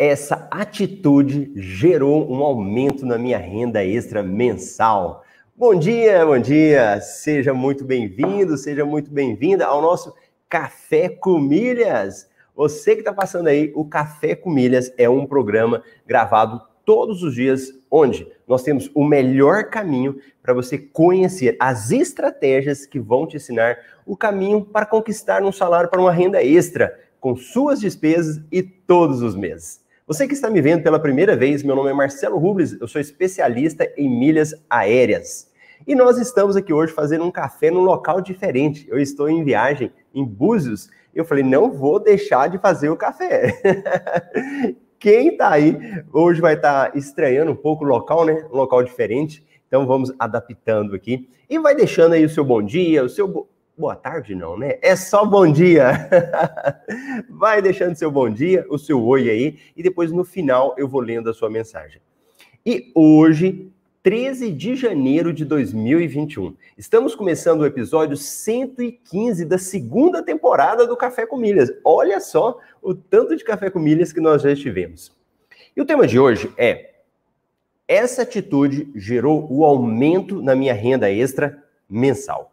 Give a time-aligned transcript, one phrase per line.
[0.00, 5.22] essa atitude gerou um aumento na minha renda extra mensal.
[5.54, 6.98] Bom dia, bom dia!
[7.02, 10.14] Seja muito bem-vindo, seja muito bem-vinda ao nosso
[10.48, 12.30] Café com Milhas.
[12.56, 17.34] Você que está passando aí, o Café com Milhas é um programa gravado todos os
[17.34, 23.36] dias, onde nós temos o melhor caminho para você conhecer as estratégias que vão te
[23.36, 28.62] ensinar o caminho para conquistar um salário para uma renda extra, com suas despesas e
[28.62, 29.79] todos os meses.
[30.10, 33.00] Você que está me vendo pela primeira vez, meu nome é Marcelo Rubles, eu sou
[33.00, 35.48] especialista em milhas aéreas.
[35.86, 38.88] E nós estamos aqui hoje fazendo um café num local diferente.
[38.90, 40.90] Eu estou em viagem em Búzios.
[41.14, 43.54] Eu falei, não vou deixar de fazer o café.
[44.98, 45.78] Quem está aí
[46.12, 48.44] hoje vai estar tá estranhando um pouco o local, né?
[48.50, 49.46] Um local diferente.
[49.68, 51.30] Então vamos adaptando aqui.
[51.48, 53.48] E vai deixando aí o seu bom dia, o seu
[53.80, 54.78] boa tarde, não, né?
[54.82, 56.08] É só bom dia.
[57.30, 61.00] vai deixando seu bom dia, o seu oi aí, e depois no final eu vou
[61.00, 62.00] lendo a sua mensagem.
[62.64, 63.72] E hoje
[64.02, 66.54] 13 de janeiro de 2021.
[66.76, 71.72] Estamos começando o episódio 115 da segunda temporada do Café com Milhas.
[71.82, 75.10] Olha só o tanto de Café com Milhas que nós já estivemos.
[75.74, 76.96] E o tema de hoje é:
[77.88, 82.49] essa atitude gerou o aumento na minha renda extra mensal.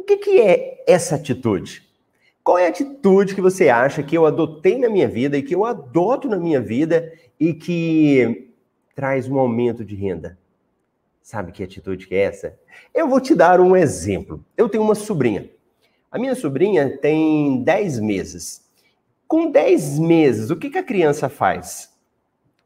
[0.00, 1.86] O que, que é essa atitude?
[2.42, 5.54] Qual é a atitude que você acha que eu adotei na minha vida e que
[5.54, 8.50] eu adoto na minha vida e que
[8.94, 10.38] traz um aumento de renda.
[11.22, 12.58] Sabe que atitude que é essa?
[12.94, 14.42] Eu vou te dar um exemplo.
[14.56, 15.50] Eu tenho uma sobrinha.
[16.10, 18.66] A minha sobrinha tem 10 meses.
[19.28, 21.92] Com 10 meses, o que, que a criança faz?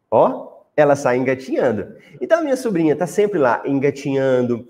[0.08, 1.96] Ó, ela sai engatinhando.
[2.20, 4.68] Então a minha sobrinha está sempre lá engatinhando,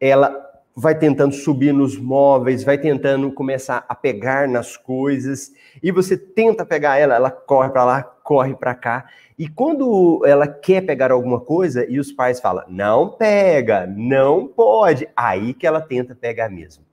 [0.00, 6.16] ela vai tentando subir nos móveis, vai tentando começar a pegar nas coisas, e você
[6.16, 9.06] tenta pegar ela, ela corre para lá, corre para cá.
[9.38, 15.08] E quando ela quer pegar alguma coisa e os pais falam, não pega, não pode,
[15.16, 16.84] aí que ela tenta pegar mesmo.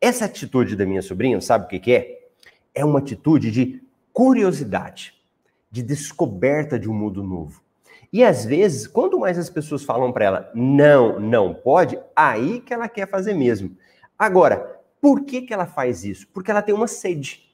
[0.00, 2.20] Essa atitude da minha sobrinha, sabe o que, que é?
[2.74, 3.82] É uma atitude de
[4.12, 5.14] curiosidade,
[5.70, 7.62] de descoberta de um mundo novo.
[8.12, 12.74] E às vezes, quanto mais as pessoas falam para ela, não, não pode, aí que
[12.74, 13.76] ela quer fazer mesmo.
[14.18, 16.26] Agora, por que, que ela faz isso?
[16.32, 17.48] Porque ela tem uma sede.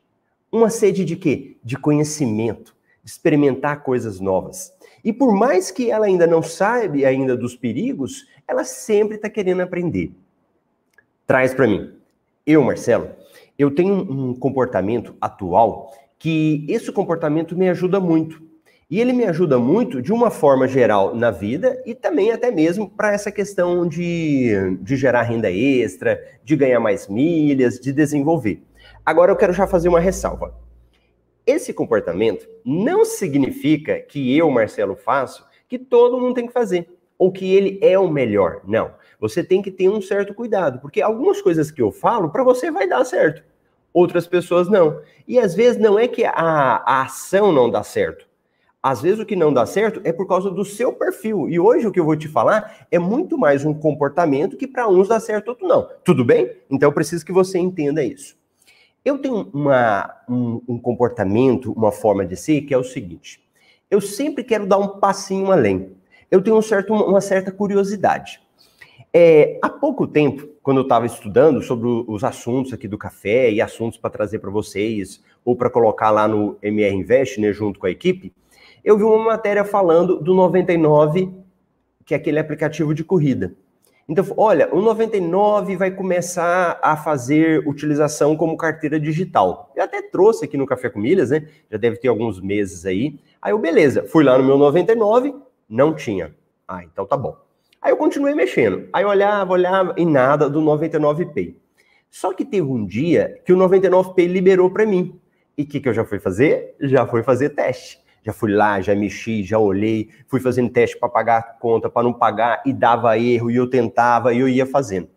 [0.50, 1.58] Uma sede de quê?
[1.62, 2.74] De conhecimento,
[3.04, 4.72] de experimentar coisas novas.
[5.04, 9.60] E por mais que ela ainda não saiba ainda dos perigos, ela sempre está querendo
[9.60, 10.12] aprender.
[11.26, 11.92] Traz para mim.
[12.46, 13.10] Eu, Marcelo,
[13.58, 18.45] eu tenho um comportamento atual que esse comportamento me ajuda muito.
[18.88, 22.88] E ele me ajuda muito de uma forma geral na vida e também até mesmo
[22.88, 28.62] para essa questão de, de gerar renda extra, de ganhar mais milhas, de desenvolver.
[29.04, 30.54] Agora eu quero já fazer uma ressalva.
[31.44, 36.88] Esse comportamento não significa que eu, Marcelo, faço que todo mundo tem que fazer,
[37.18, 38.60] ou que ele é o melhor.
[38.64, 38.92] Não.
[39.18, 42.70] Você tem que ter um certo cuidado, porque algumas coisas que eu falo, para você
[42.70, 43.42] vai dar certo,
[43.92, 45.00] outras pessoas não.
[45.26, 48.25] E às vezes não é que a, a ação não dá certo.
[48.88, 51.48] Às vezes o que não dá certo é por causa do seu perfil.
[51.48, 54.88] E hoje o que eu vou te falar é muito mais um comportamento que para
[54.88, 55.88] uns dá certo, outro não.
[56.04, 56.52] Tudo bem?
[56.70, 58.36] Então eu preciso que você entenda isso.
[59.04, 63.42] Eu tenho uma, um, um comportamento, uma forma de ser que é o seguinte:
[63.90, 65.90] eu sempre quero dar um passinho além.
[66.30, 68.40] Eu tenho um certo, uma certa curiosidade.
[69.12, 73.60] É, há pouco tempo, quando eu estava estudando sobre os assuntos aqui do café e
[73.60, 77.86] assuntos para trazer para vocês, ou para colocar lá no MR Invest, né, junto com
[77.86, 78.32] a equipe,
[78.86, 81.34] eu vi uma matéria falando do 99,
[82.04, 83.52] que é aquele aplicativo de corrida.
[84.08, 89.72] Então, olha, o 99 vai começar a fazer utilização como carteira digital.
[89.74, 91.48] Eu até trouxe aqui no Café com Milhas, né?
[91.68, 93.18] Já deve ter alguns meses aí.
[93.42, 95.34] Aí eu, beleza, fui lá no meu 99,
[95.68, 96.32] não tinha.
[96.68, 97.36] Ah, então tá bom.
[97.82, 98.88] Aí eu continuei mexendo.
[98.92, 101.56] Aí eu olhava, olhava e nada do 99Pay.
[102.08, 105.20] Só que teve um dia que o 99Pay liberou para mim.
[105.58, 106.76] E o que, que eu já fui fazer?
[106.80, 111.08] Já fui fazer teste já fui lá, já mexi, já olhei, fui fazendo teste para
[111.08, 115.08] pagar conta, para não pagar, e dava erro, e eu tentava, e eu ia fazendo.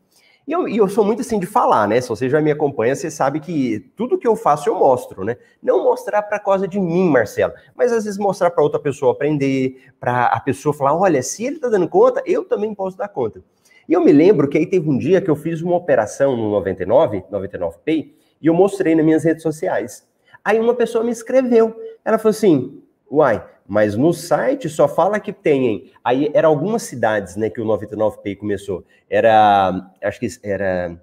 [0.47, 1.99] E eu, e eu, sou muito assim de falar, né?
[1.99, 5.37] Se você já me acompanha, você sabe que tudo que eu faço eu mostro, né?
[5.61, 9.91] Não mostrar para causa de mim, Marcelo, mas às vezes mostrar para outra pessoa aprender,
[9.99, 13.43] para a pessoa falar: olha, se ele está dando conta, eu também posso dar conta.
[13.87, 16.51] E eu me lembro que aí teve um dia que eu fiz uma operação no
[16.51, 20.07] 99, 99Pay, e eu mostrei nas minhas redes sociais.
[20.43, 21.75] Aí uma pessoa me escreveu.
[22.03, 25.91] Ela falou assim: Uai, mas no site só fala que tem.
[26.03, 28.85] Aí eram algumas cidades, né, que o 99Pay começou.
[29.09, 30.99] Era, acho que era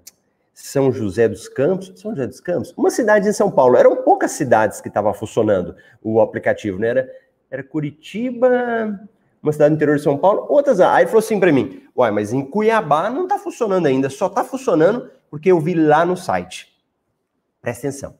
[0.53, 3.77] São José dos Campos, São José dos Campos, uma cidade em São Paulo.
[3.77, 6.89] Eram poucas cidades que estava funcionando o aplicativo, né?
[6.89, 7.09] Era,
[7.49, 8.99] era Curitiba,
[9.41, 10.79] uma cidade do interior de São Paulo, outras.
[10.79, 14.43] Aí falou assim para mim: Uai, mas em Cuiabá não está funcionando ainda, só está
[14.43, 16.73] funcionando porque eu vi lá no site.
[17.61, 18.15] Presta atenção.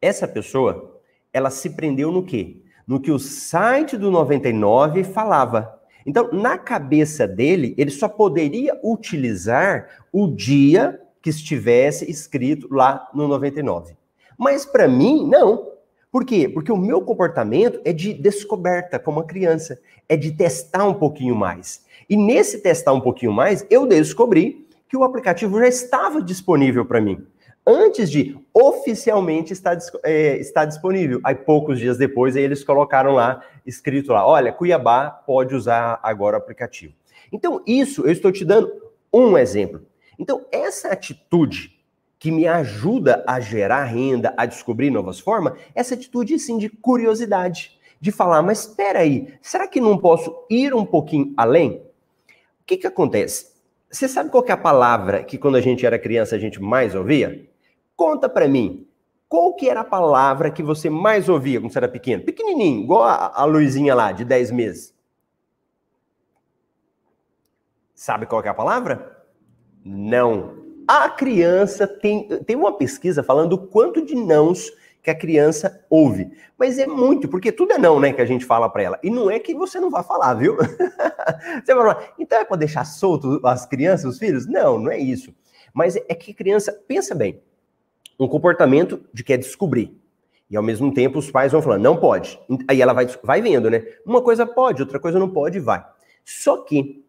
[0.00, 0.97] Essa pessoa,
[1.32, 2.62] ela se prendeu no quê?
[2.86, 5.78] No que o site do 99 falava.
[6.06, 13.28] Então, na cabeça dele, ele só poderia utilizar o dia que estivesse escrito lá no
[13.28, 13.94] 99.
[14.38, 15.72] Mas para mim, não.
[16.10, 16.48] Por quê?
[16.48, 19.78] Porque o meu comportamento é de descoberta como uma criança,
[20.08, 21.84] é de testar um pouquinho mais.
[22.08, 27.00] E nesse testar um pouquinho mais, eu descobri que o aplicativo já estava disponível para
[27.00, 27.22] mim.
[27.70, 31.20] Antes de oficialmente estar, é, estar disponível.
[31.22, 36.38] Aí, poucos dias depois, aí eles colocaram lá, escrito lá: olha, Cuiabá pode usar agora
[36.38, 36.94] o aplicativo.
[37.30, 38.72] Então, isso eu estou te dando
[39.12, 39.82] um exemplo.
[40.18, 41.78] Então, essa atitude
[42.18, 47.78] que me ajuda a gerar renda, a descobrir novas formas, essa atitude sim de curiosidade,
[48.00, 51.82] de falar, mas espera aí, será que não posso ir um pouquinho além?
[52.62, 53.52] O que que acontece?
[53.90, 56.94] Você sabe qual é a palavra que quando a gente era criança a gente mais
[56.94, 57.46] ouvia?
[57.98, 58.86] Conta para mim.
[59.28, 62.22] Qual que era a palavra que você mais ouvia quando você era pequeno?
[62.22, 64.94] Pequenininho, igual a, a Luizinha lá, de 10 meses.
[67.92, 69.26] Sabe qual é a palavra?
[69.84, 70.62] Não.
[70.86, 74.70] A criança tem, tem uma pesquisa falando o quanto de nãos
[75.02, 76.30] que a criança ouve.
[76.56, 78.98] Mas é muito, porque tudo é não, né, que a gente fala para ela.
[79.02, 80.54] E não é que você não vai falar, viu?
[81.64, 84.46] você vai falar, então é para deixar solto as crianças, os filhos?
[84.46, 85.34] Não, não é isso.
[85.74, 87.42] Mas é que criança, pensa bem,
[88.18, 89.96] um comportamento de quer descobrir.
[90.50, 92.38] E ao mesmo tempo os pais vão falando, não pode.
[92.66, 93.84] Aí ela vai, vai vendo, né?
[94.04, 95.84] Uma coisa pode, outra coisa não pode, vai.
[96.24, 97.04] Só que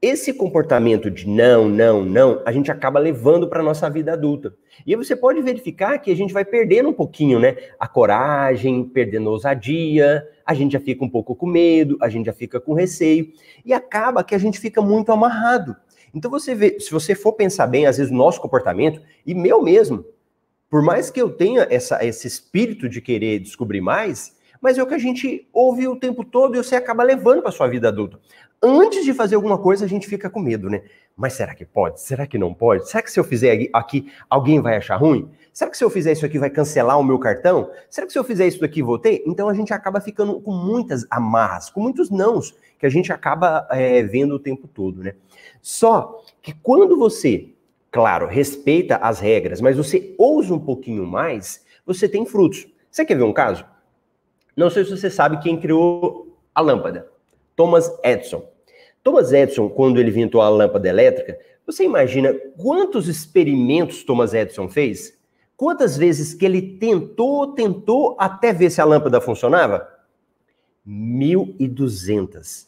[0.00, 4.54] esse comportamento de não, não, não, a gente acaba levando para a nossa vida adulta.
[4.86, 7.56] E aí você pode verificar que a gente vai perdendo um pouquinho, né?
[7.80, 12.26] A coragem, perdendo a ousadia, a gente já fica um pouco com medo, a gente
[12.26, 13.32] já fica com receio,
[13.64, 15.76] e acaba que a gente fica muito amarrado.
[16.14, 19.60] Então você vê, se você for pensar bem, às vezes, o nosso comportamento, e meu
[19.60, 20.04] mesmo,
[20.70, 24.86] por mais que eu tenha essa, esse espírito de querer descobrir mais, mas é o
[24.86, 28.18] que a gente ouve o tempo todo e você acaba levando para sua vida adulta
[28.62, 30.82] antes de fazer alguma coisa, a gente fica com medo, né?
[31.16, 32.00] Mas será que pode?
[32.00, 32.88] Será que não pode?
[32.88, 35.30] Será que se eu fizer aqui, alguém vai achar ruim?
[35.52, 37.70] Será que se eu fizer isso aqui vai cancelar o meu cartão?
[37.90, 39.22] Será que se eu fizer isso daqui vou ter?
[39.26, 43.66] Então a gente acaba ficando com muitas amarras, com muitos nãos, que a gente acaba
[43.70, 45.14] é, vendo o tempo todo, né?
[45.60, 47.52] Só que quando você,
[47.90, 52.66] claro, respeita as regras, mas você ousa um pouquinho mais, você tem frutos.
[52.90, 53.64] Você quer ver um caso?
[54.56, 57.08] Não sei se você sabe quem criou a lâmpada.
[57.54, 58.44] Thomas Edison.
[59.02, 65.16] Thomas Edison, quando ele inventou a lâmpada elétrica, você imagina quantos experimentos Thomas Edison fez?
[65.56, 69.88] Quantas vezes que ele tentou, tentou até ver se a lâmpada funcionava?
[70.86, 72.66] 1.200.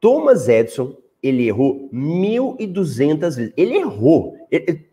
[0.00, 3.52] Thomas Edison, ele errou 1.200 vezes.
[3.56, 4.39] Ele errou.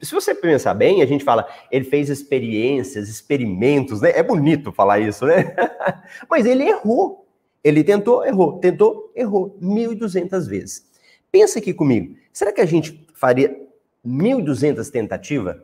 [0.02, 4.12] Se você pensar bem, a gente fala, ele fez experiências, experimentos, né?
[4.16, 5.56] É bonito falar isso, né?
[6.30, 7.28] Mas ele errou.
[7.64, 10.86] Ele tentou, errou, tentou, errou 1.200 vezes.
[11.32, 13.60] Pensa aqui comigo, será que a gente faria
[14.06, 15.58] 1.200 tentativas?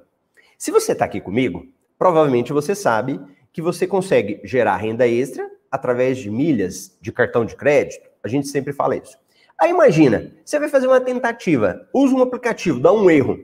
[0.57, 1.65] Se você está aqui comigo,
[1.97, 3.19] provavelmente você sabe
[3.51, 8.09] que você consegue gerar renda extra através de milhas de cartão de crédito.
[8.23, 9.17] A gente sempre fala isso.
[9.59, 13.43] Aí imagina, você vai fazer uma tentativa, usa um aplicativo, dá um erro.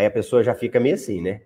[0.00, 1.42] Aí a pessoa já fica meio assim, né?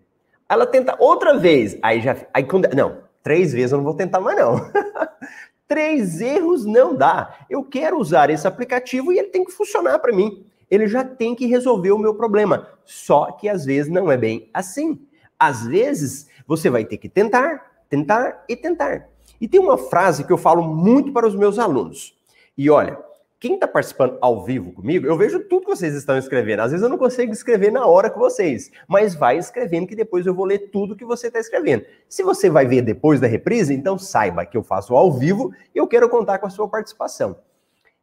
[0.49, 2.17] Ela tenta outra vez, aí já.
[2.33, 4.71] Aí quando, não, três vezes eu não vou tentar mais, não.
[5.67, 7.37] Três erros não dá.
[7.51, 10.47] Eu quero usar esse aplicativo e ele tem que funcionar para mim.
[10.71, 12.69] Ele já tem que resolver o meu problema.
[12.85, 15.01] Só que às vezes não é bem assim.
[15.37, 19.09] Às vezes você vai ter que tentar, tentar e tentar.
[19.41, 22.17] E tem uma frase que eu falo muito para os meus alunos.
[22.57, 22.97] E olha,
[23.45, 26.61] quem está participando ao vivo comigo, eu vejo tudo que vocês estão escrevendo.
[26.61, 30.25] Às vezes eu não consigo escrever na hora com vocês, mas vai escrevendo que depois
[30.25, 31.85] eu vou ler tudo que você está escrevendo.
[32.09, 35.79] Se você vai ver depois da reprise, então saiba que eu faço ao vivo e
[35.79, 37.37] eu quero contar com a sua participação.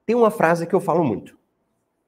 [0.05, 1.35] Tem uma frase que eu falo muito: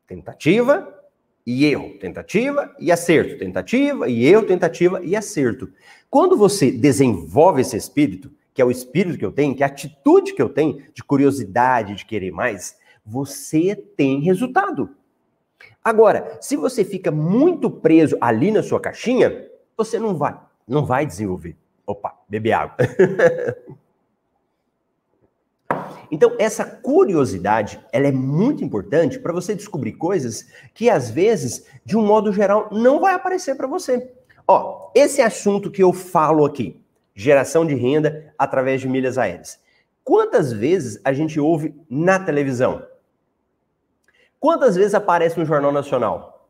[0.05, 0.95] tentativa
[1.43, 5.71] e erro, tentativa e acerto, tentativa e erro, tentativa e acerto.
[6.07, 9.69] Quando você desenvolve esse espírito, que é o espírito que eu tenho, que é a
[9.69, 14.95] atitude que eu tenho de curiosidade, de querer mais, você tem resultado.
[15.83, 21.05] Agora, se você fica muito preso ali na sua caixinha, você não vai, não vai
[21.05, 21.57] desenvolver.
[21.85, 22.77] Opa, beber água.
[26.09, 31.97] então, essa curiosidade, ela é muito importante para você descobrir coisas que às vezes, de
[31.97, 34.13] um modo geral, não vai aparecer para você.
[34.47, 36.81] Ó, esse assunto que eu falo aqui,
[37.15, 39.59] Geração de renda através de milhas aéreas.
[40.03, 42.83] Quantas vezes a gente ouve na televisão?
[44.43, 46.49] Quantas vezes aparece no Jornal Nacional?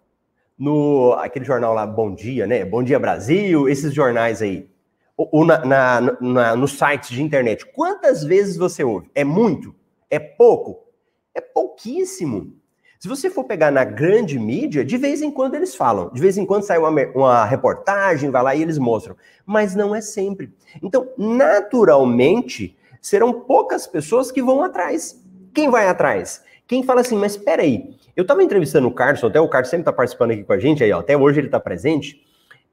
[0.57, 2.65] No aquele jornal lá, Bom Dia, né?
[2.65, 4.67] Bom Dia Brasil, esses jornais aí.
[5.15, 7.63] Ou, na, na, na, nos sites de internet.
[7.67, 9.11] Quantas vezes você ouve?
[9.13, 9.75] É muito?
[10.09, 10.87] É pouco?
[11.35, 12.55] É pouquíssimo.
[12.99, 16.35] Se você for pegar na grande mídia, de vez em quando eles falam, de vez
[16.35, 20.51] em quando sai uma, uma reportagem, vai lá e eles mostram, mas não é sempre.
[20.81, 25.23] Então, naturalmente, serão poucas pessoas que vão atrás.
[25.53, 26.41] Quem vai atrás?
[26.67, 29.81] Quem fala assim, mas espera aí, eu estava entrevistando o Carson, até o Carson sempre
[29.81, 32.23] está participando aqui com a gente, aí, ó, até hoje ele está presente.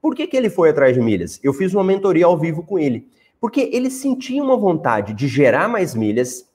[0.00, 1.40] Por que, que ele foi atrás de milhas?
[1.42, 3.06] Eu fiz uma mentoria ao vivo com ele.
[3.40, 6.46] Porque ele sentia uma vontade de gerar mais milhas,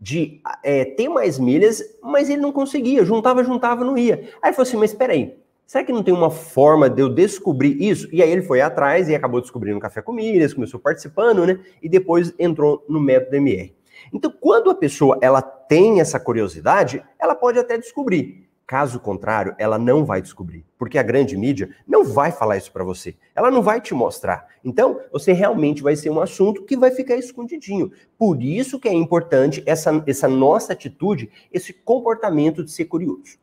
[0.00, 3.04] de é, ter mais milhas, mas ele não conseguia.
[3.04, 4.14] Juntava, juntava, não ia.
[4.42, 5.36] Aí ele falou assim: mas espera aí,
[5.66, 8.08] será que não tem uma forma de eu descobrir isso?
[8.10, 11.60] E aí ele foi atrás e acabou descobrindo Café com Milhas, começou participando, né?
[11.82, 13.74] E depois entrou no método MR.
[14.12, 18.48] Então, quando a pessoa ela tem essa curiosidade, ela pode até descobrir.
[18.66, 22.84] Caso contrário, ela não vai descobrir, porque a grande mídia não vai falar isso para
[22.84, 23.16] você.
[23.34, 24.46] Ela não vai te mostrar.
[24.62, 27.90] Então, você realmente vai ser um assunto que vai ficar escondidinho.
[28.18, 33.38] Por isso que é importante essa, essa nossa atitude, esse comportamento de ser curioso.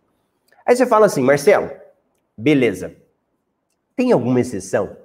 [0.63, 1.71] Aí você fala assim, Marcelo,
[2.37, 2.95] beleza.
[3.95, 4.95] Tem alguma exceção?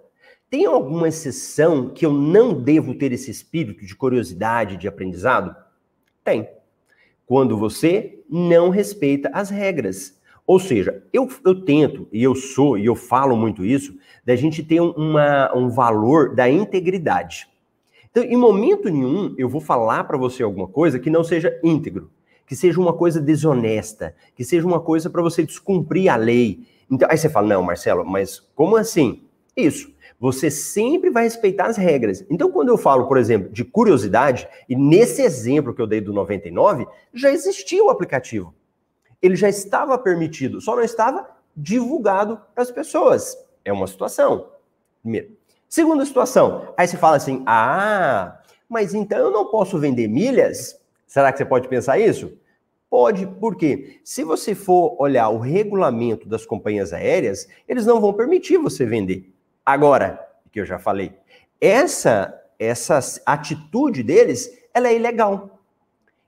[0.50, 5.54] Tem alguma exceção que eu não devo ter esse espírito de curiosidade, de aprendizado?
[6.24, 6.48] Tem
[7.30, 10.20] quando você não respeita as regras.
[10.44, 14.64] Ou seja, eu, eu tento, e eu sou, e eu falo muito isso, da gente
[14.64, 17.48] ter uma, um valor da integridade.
[18.10, 22.10] Então, em momento nenhum, eu vou falar para você alguma coisa que não seja íntegro,
[22.44, 26.66] que seja uma coisa desonesta, que seja uma coisa para você descumprir a lei.
[26.90, 29.22] Então, aí você fala, não, Marcelo, mas como assim?
[29.56, 29.94] Isso.
[30.20, 32.22] Você sempre vai respeitar as regras.
[32.28, 36.12] Então, quando eu falo, por exemplo, de curiosidade, e nesse exemplo que eu dei do
[36.12, 38.54] 99, já existia o aplicativo.
[39.22, 43.34] Ele já estava permitido, só não estava divulgado para as pessoas.
[43.64, 44.50] É uma situação.
[45.00, 45.40] Primeiro.
[45.66, 50.78] Segunda situação, aí você fala assim: ah, mas então eu não posso vender milhas?
[51.06, 52.36] Será que você pode pensar isso?
[52.90, 54.00] Pode, por quê?
[54.02, 59.32] Se você for olhar o regulamento das companhias aéreas, eles não vão permitir você vender.
[59.64, 61.12] Agora, que eu já falei,
[61.60, 65.58] essa essa atitude deles, ela é ilegal.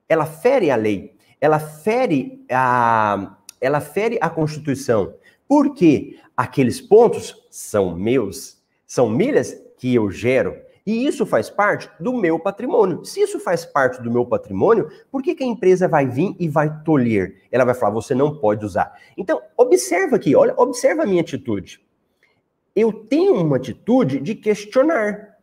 [0.09, 5.15] Ela fere a lei, ela fere a ela fere a Constituição.
[5.47, 10.57] Porque aqueles pontos são meus, são milhas que eu gero.
[10.85, 13.05] E isso faz parte do meu patrimônio.
[13.05, 16.49] Se isso faz parte do meu patrimônio, por que, que a empresa vai vir e
[16.49, 17.41] vai tolher?
[17.53, 18.93] Ela vai falar, você não pode usar.
[19.17, 21.81] Então, observa aqui, olha, observa a minha atitude
[22.75, 25.37] eu tenho uma atitude de questionar,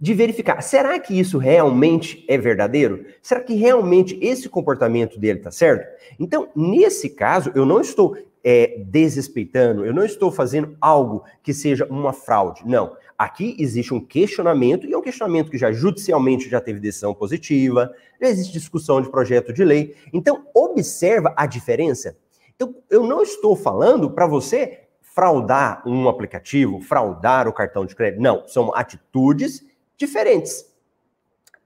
[0.00, 0.62] de verificar.
[0.62, 3.04] Será que isso realmente é verdadeiro?
[3.22, 5.86] Será que realmente esse comportamento dele está certo?
[6.18, 11.86] Então, nesse caso, eu não estou é, desrespeitando, eu não estou fazendo algo que seja
[11.86, 12.62] uma fraude.
[12.64, 12.96] Não.
[13.16, 17.92] Aqui existe um questionamento, e é um questionamento que já judicialmente já teve decisão positiva,
[18.20, 19.96] já existe discussão de projeto de lei.
[20.12, 22.16] Então, observa a diferença.
[22.54, 24.87] Então, eu não estou falando para você
[25.18, 28.22] fraudar um aplicativo, fraudar o cartão de crédito.
[28.22, 30.64] Não, são atitudes diferentes.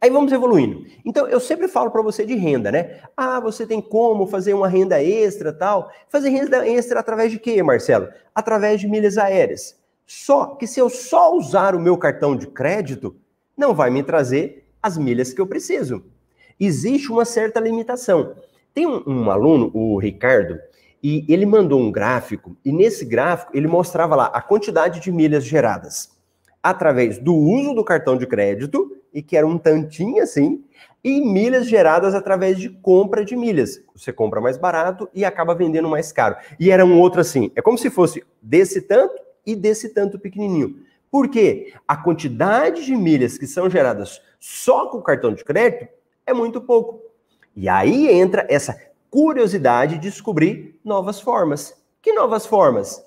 [0.01, 0.87] Aí vamos evoluindo.
[1.05, 3.03] Então, eu sempre falo para você de renda, né?
[3.15, 5.91] Ah, você tem como fazer uma renda extra tal.
[6.09, 8.09] Fazer renda extra através de quê, Marcelo?
[8.35, 9.79] Através de milhas aéreas.
[10.07, 13.15] Só que se eu só usar o meu cartão de crédito,
[13.55, 16.03] não vai me trazer as milhas que eu preciso.
[16.59, 18.35] Existe uma certa limitação.
[18.73, 20.59] Tem um, um aluno, o Ricardo,
[21.03, 25.45] e ele mandou um gráfico, e nesse gráfico ele mostrava lá a quantidade de milhas
[25.45, 26.11] geradas
[26.63, 30.65] através do uso do cartão de crédito, e que era um tantinho assim,
[31.05, 33.83] e milhas geradas através de compra de milhas.
[33.95, 36.37] Você compra mais barato e acaba vendendo mais caro.
[36.59, 40.77] E era um outro assim, é como se fosse desse tanto e desse tanto pequenininho.
[41.11, 41.75] Por quê?
[41.87, 45.89] A quantidade de milhas que são geradas só com o cartão de crédito
[46.25, 47.03] é muito pouco.
[47.55, 48.79] E aí entra essa
[49.13, 51.79] curiosidade de descobrir novas formas.
[52.01, 53.05] Que novas formas?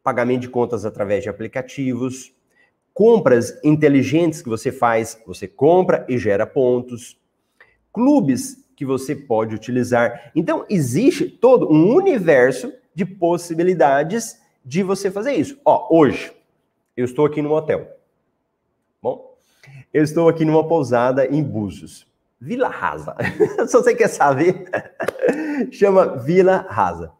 [0.00, 2.32] Pagamento de contas através de aplicativos,
[2.94, 7.18] compras inteligentes que você faz, você compra e gera pontos,
[7.92, 10.30] clubes que você pode utilizar.
[10.36, 15.58] Então, existe todo um universo de possibilidades de você fazer isso.
[15.64, 16.32] Ó, hoje,
[16.96, 17.88] eu estou aqui no hotel.
[19.02, 19.36] Bom,
[19.92, 22.06] eu estou aqui numa pousada em Búzios.
[22.44, 23.16] Vila Rasa.
[23.66, 24.66] Se você quer saber,
[25.72, 27.10] chama Vila Rasa.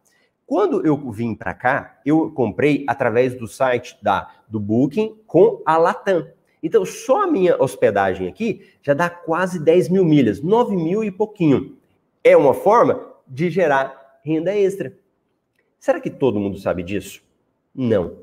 [0.47, 5.79] Quando eu vim para cá, eu comprei através do site da do Booking com a
[5.79, 6.29] Latam.
[6.63, 11.11] Então, só a minha hospedagem aqui já dá quase 10 mil milhas, 9 mil e
[11.11, 11.79] pouquinho.
[12.23, 14.95] É uma forma de gerar renda extra.
[15.79, 17.23] Será que todo mundo sabe disso?
[17.75, 18.19] Não.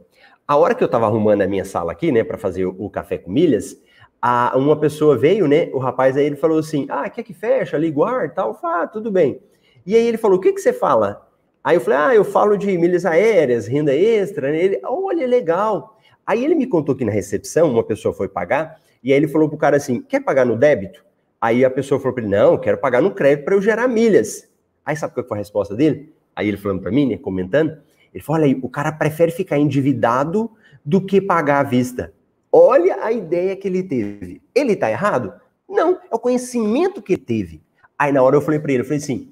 [0.48, 2.90] A hora que eu estava arrumando a minha sala aqui, né, para fazer o, o,
[2.92, 3.76] café com milhas,
[4.22, 7.76] a, uma pessoa veio, né, o rapaz aí ele falou assim, ah, quer que fecha
[7.76, 9.42] ali, guarda, tal, ah, tudo bem.
[9.86, 11.28] E aí ele falou, o que que você fala?
[11.64, 14.64] Aí eu falei, ah, eu falo de milhas aéreas, renda extra, né?
[14.64, 15.98] Ele, olha, legal.
[16.26, 19.50] Aí ele me contou que na recepção uma pessoa foi pagar e aí ele falou
[19.50, 21.04] pro cara assim: quer pagar no débito?
[21.40, 24.50] Aí a pessoa falou para ele: não, quero pagar no crédito para eu gerar milhas.
[24.86, 26.14] Aí sabe qual foi a resposta dele?
[26.36, 27.78] Aí ele falando para mim, né, comentando,
[28.14, 30.52] ele falou: olha aí, o cara prefere ficar endividado
[30.86, 32.14] do que pagar à vista.
[32.52, 34.42] Olha a ideia que ele teve.
[34.54, 35.34] Ele tá errado?
[35.70, 37.62] Não, é o conhecimento que ele teve.
[37.98, 39.32] Aí na hora eu falei para ele, eu falei assim: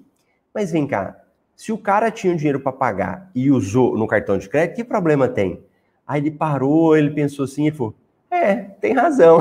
[0.53, 1.19] mas vem cá,
[1.55, 4.83] se o cara tinha o dinheiro para pagar e usou no cartão de crédito, que
[4.83, 5.61] problema tem?
[6.07, 7.93] Aí ele parou, ele pensou assim e falou:
[8.31, 9.39] É, tem razão.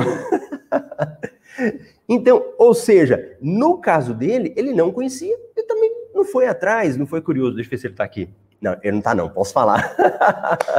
[2.07, 7.07] então, ou seja, no caso dele, ele não conhecia, ele também não foi atrás, não
[7.07, 7.55] foi curioso.
[7.55, 8.29] Deixa eu ver se ele está aqui.
[8.61, 9.95] Não, ele não está não, posso falar.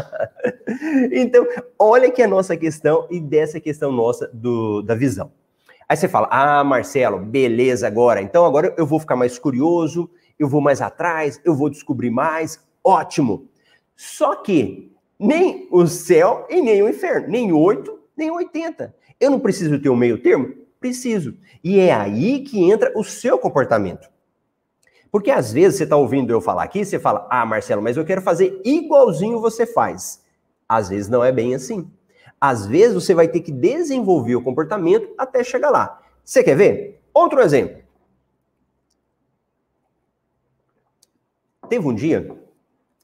[1.11, 1.47] então,
[1.79, 5.33] olha que a nossa questão e dessa questão nossa do, da visão.
[5.89, 8.21] Aí você fala, ah, Marcelo, beleza agora.
[8.23, 10.09] Então agora eu vou ficar mais curioso,
[10.39, 12.61] eu vou mais atrás, eu vou descobrir mais.
[12.85, 13.49] Ótimo.
[13.97, 18.95] Só que nem o céu e nem o inferno, nem 8, nem 80.
[19.19, 20.55] Eu não preciso ter um meio termo?
[20.79, 21.37] Preciso.
[21.63, 24.09] E é aí que entra o seu comportamento.
[25.11, 28.05] Porque às vezes você está ouvindo eu falar aqui, você fala, ah, Marcelo, mas eu
[28.05, 30.23] quero fazer igualzinho você faz.
[30.69, 31.91] Às vezes não é bem assim.
[32.41, 36.01] Às vezes você vai ter que desenvolver o comportamento até chegar lá.
[36.25, 37.03] Você quer ver?
[37.13, 37.83] Outro exemplo.
[41.69, 42.37] Teve um dia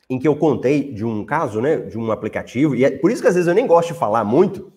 [0.08, 3.20] em que eu contei de um caso, né, de um aplicativo, e é por isso
[3.20, 4.72] que às vezes eu nem gosto de falar muito,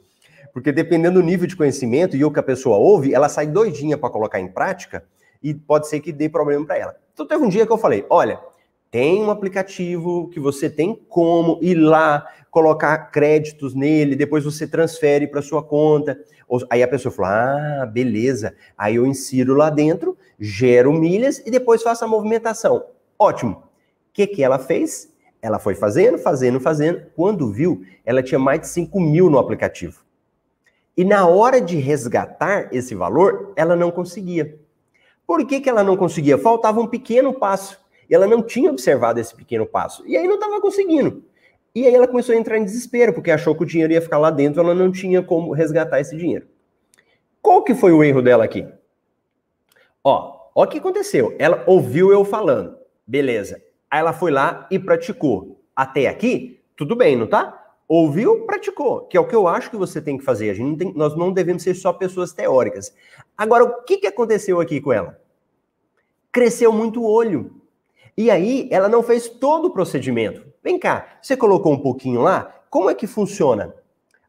[0.51, 3.97] porque dependendo do nível de conhecimento e o que a pessoa ouve, ela sai doidinha
[3.97, 5.03] para colocar em prática
[5.41, 6.95] e pode ser que dê problema para ela.
[7.19, 8.39] Então teve um dia que eu falei, olha,
[8.89, 15.27] tem um aplicativo que você tem como ir lá, colocar créditos nele, depois você transfere
[15.27, 16.17] para sua conta.
[16.69, 18.55] Aí a pessoa falou: "Ah, beleza".
[18.77, 22.85] Aí eu insiro lá dentro, gero milhas e depois faço a movimentação.
[23.19, 23.51] Ótimo.
[23.51, 23.63] O
[24.13, 25.11] que que ela fez?
[25.41, 27.01] Ela foi fazendo, fazendo, fazendo.
[27.17, 30.05] Quando viu, ela tinha mais de 5 mil no aplicativo.
[30.95, 34.57] E na hora de resgatar esse valor, ela não conseguia.
[35.29, 36.39] Por que, que ela não conseguia?
[36.39, 37.79] Faltava um pequeno passo.
[38.09, 40.03] E ela não tinha observado esse pequeno passo.
[40.07, 41.23] E aí não estava conseguindo.
[41.75, 44.17] E aí ela começou a entrar em desespero, porque achou que o dinheiro ia ficar
[44.17, 46.47] lá dentro, ela não tinha como resgatar esse dinheiro.
[47.43, 48.67] Qual que foi o erro dela aqui?
[50.03, 51.35] Ó, ó o que aconteceu.
[51.37, 52.75] Ela ouviu eu falando.
[53.05, 53.61] Beleza.
[53.87, 55.61] Aí ela foi lá e praticou.
[55.75, 57.55] Até aqui, tudo bem, não tá?
[57.87, 60.49] Ouviu, praticou, que é o que eu acho que você tem que fazer.
[60.49, 62.91] A gente não tem, nós não devemos ser só pessoas teóricas.
[63.37, 65.18] Agora, o que, que aconteceu aqui com ela?
[66.31, 67.61] Cresceu muito o olho.
[68.17, 70.43] E aí, ela não fez todo o procedimento.
[70.63, 72.53] Vem cá, você colocou um pouquinho lá?
[72.69, 73.73] Como é que funciona?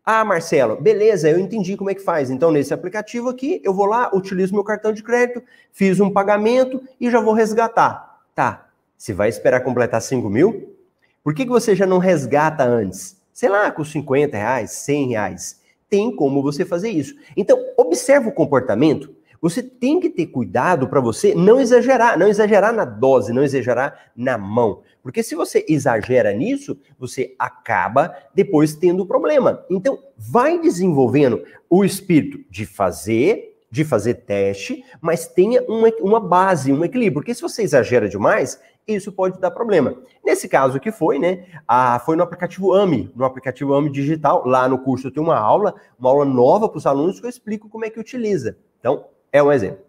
[0.05, 2.31] Ah, Marcelo, beleza, eu entendi como é que faz.
[2.31, 6.83] Então, nesse aplicativo aqui, eu vou lá, utilizo meu cartão de crédito, fiz um pagamento
[7.01, 8.21] e já vou resgatar.
[8.35, 10.77] Tá, você vai esperar completar 5 mil?
[11.23, 13.21] Por que, que você já não resgata antes?
[13.33, 15.61] Sei lá, com 50 reais, 100 reais.
[15.89, 17.15] Tem como você fazer isso.
[17.37, 19.15] Então, observa o comportamento.
[19.40, 24.11] Você tem que ter cuidado para você não exagerar, não exagerar na dose, não exagerar
[24.14, 24.83] na mão.
[25.03, 29.64] Porque se você exagera nisso, você acaba depois tendo problema.
[29.70, 36.70] Então, vai desenvolvendo o espírito de fazer, de fazer teste, mas tenha uma, uma base,
[36.70, 37.14] um equilíbrio.
[37.14, 39.96] Porque se você exagera demais, isso pode dar problema.
[40.22, 41.46] Nesse caso que foi, né?
[41.66, 44.46] A, foi no aplicativo AMI, no aplicativo AMI Digital.
[44.46, 47.31] Lá no curso eu tenho uma aula, uma aula nova para os alunos que eu
[47.31, 48.59] explico como é que utiliza.
[48.81, 49.85] Então, é um exemplo.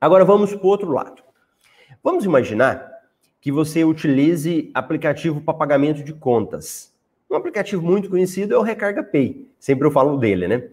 [0.00, 1.22] Agora vamos para o outro lado.
[2.02, 2.90] Vamos imaginar
[3.40, 6.92] que você utilize aplicativo para pagamento de contas.
[7.30, 9.50] Um aplicativo muito conhecido é o Recarga Pay.
[9.58, 10.68] Sempre eu falo dele, né?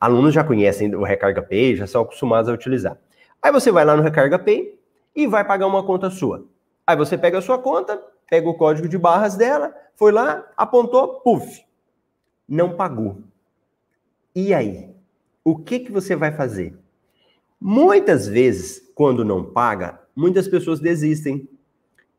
[0.00, 2.98] Alunos já conhecem o Recarga Pay, já são acostumados a utilizar.
[3.40, 4.78] Aí você vai lá no Recarga Pay
[5.16, 6.44] e vai pagar uma conta sua.
[6.86, 11.20] Aí você pega a sua conta, pega o código de barras dela, foi lá, apontou,
[11.20, 11.64] puf,
[12.48, 13.18] não pagou.
[14.34, 14.94] E aí?
[15.44, 16.76] O que, que você vai fazer?
[17.60, 21.48] Muitas vezes, quando não paga, muitas pessoas desistem,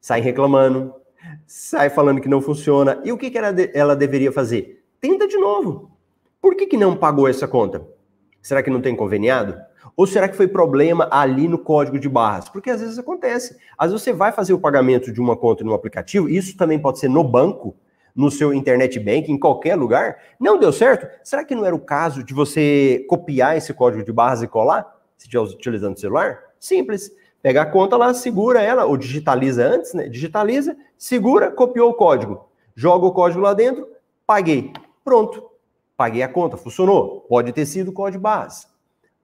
[0.01, 0.93] saem reclamando,
[1.45, 3.01] saem falando que não funciona.
[3.03, 4.83] E o que, que ela, ela deveria fazer?
[4.99, 5.91] Tenta de novo.
[6.41, 7.87] Por que, que não pagou essa conta?
[8.41, 9.55] Será que não tem conveniado?
[9.97, 12.49] Ou será que foi problema ali no código de barras?
[12.49, 13.57] Porque às vezes acontece.
[13.77, 16.99] Às vezes você vai fazer o pagamento de uma conta no aplicativo, isso também pode
[16.99, 17.75] ser no banco.
[18.15, 21.05] no seu internet bank, em qualquer lugar, não deu certo?
[21.21, 24.94] Será que não era o caso de você copiar esse código de barras e colar,
[25.17, 26.39] se estiver utilizando o celular?
[26.59, 27.11] Simples.
[27.41, 30.09] Pega a conta lá, segura ela, ou digitaliza antes, né?
[30.09, 32.49] Digitaliza, segura, copiou o código.
[32.75, 33.87] Joga o código lá dentro,
[34.25, 34.73] paguei.
[35.03, 35.51] Pronto.
[35.95, 37.21] Paguei a conta, funcionou.
[37.29, 38.65] Pode ter sido código base.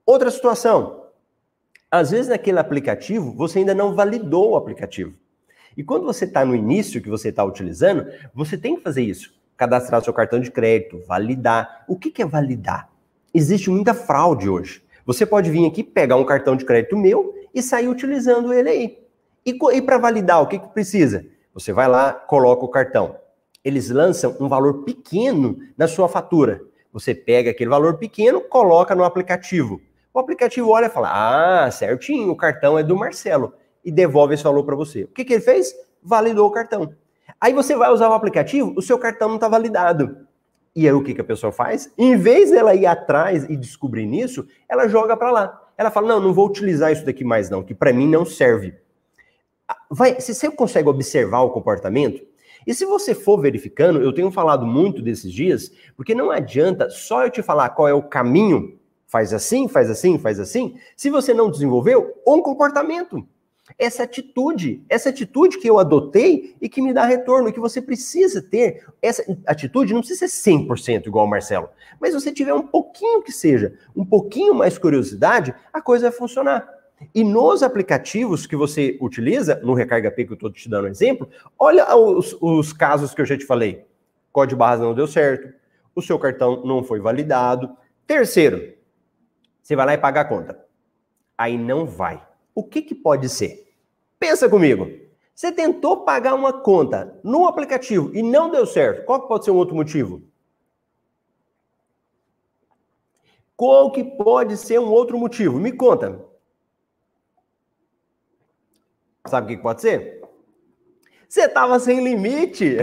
[0.06, 1.06] Outra situação.
[1.90, 5.14] Às vezes naquele aplicativo, você ainda não validou o aplicativo.
[5.76, 9.34] E quando você está no início que você está utilizando, você tem que fazer isso.
[9.58, 11.84] Cadastrar seu cartão de crédito, validar.
[11.88, 12.90] O que, que é validar?
[13.34, 14.84] Existe muita fraude hoje.
[15.06, 19.00] Você pode vir aqui, pegar um cartão de crédito meu e sair utilizando ele aí.
[19.46, 21.26] E, e para validar, o que, que precisa?
[21.54, 23.16] Você vai lá, coloca o cartão.
[23.64, 26.62] Eles lançam um valor pequeno na sua fatura.
[26.94, 29.82] Você pega aquele valor pequeno, coloca no aplicativo.
[30.14, 33.54] O aplicativo olha e fala: Ah, certinho, o cartão é do Marcelo.
[33.84, 35.04] E devolve esse valor para você.
[35.04, 35.74] O que, que ele fez?
[36.04, 36.94] Validou o cartão.
[37.40, 40.28] Aí você vai usar o aplicativo, o seu cartão não está validado.
[40.76, 41.92] E aí o que, que a pessoa faz?
[41.98, 45.62] Em vez dela ir atrás e descobrir nisso, ela joga para lá.
[45.78, 48.74] Ela fala: não, não vou utilizar isso daqui mais, não, que para mim não serve.
[49.68, 52.26] Ah, vai, se você consegue observar o comportamento,
[52.66, 57.26] e se você for verificando, eu tenho falado muito desses dias, porque não adianta só
[57.26, 61.34] eu te falar qual é o caminho, faz assim, faz assim, faz assim, se você
[61.34, 63.28] não desenvolveu um comportamento.
[63.78, 68.42] Essa atitude, essa atitude que eu adotei e que me dá retorno, que você precisa
[68.42, 68.86] ter.
[69.02, 73.32] Essa atitude não precisa ser 100% igual ao Marcelo, mas você tiver um pouquinho que
[73.32, 76.68] seja, um pouquinho mais curiosidade, a coisa vai funcionar.
[77.16, 80.92] E nos aplicativos que você utiliza, no Recarga P que eu estou te dando um
[80.92, 83.86] exemplo, olha os, os casos que eu já te falei.
[84.32, 85.54] Código barras não deu certo,
[85.96, 87.76] o seu cartão não foi validado.
[88.06, 88.74] Terceiro,
[89.62, 90.60] você vai lá e paga a conta.
[91.38, 92.22] Aí não vai.
[92.54, 93.74] O que, que pode ser?
[94.20, 94.88] Pensa comigo.
[95.34, 99.06] Você tentou pagar uma conta no aplicativo e não deu certo.
[99.06, 100.22] Qual pode ser um outro motivo?
[103.56, 105.60] Qual que pode ser um outro motivo?
[105.60, 106.20] Me conta.
[109.28, 110.22] Sabe o que pode ser?
[111.30, 112.76] Você estava sem limite.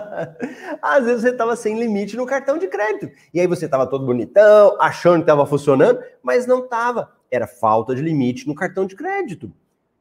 [0.82, 3.08] Às vezes você estava sem limite no cartão de crédito.
[3.32, 7.19] E aí você estava todo bonitão, achando que estava funcionando, mas não estava.
[7.30, 9.52] Era falta de limite no cartão de crédito.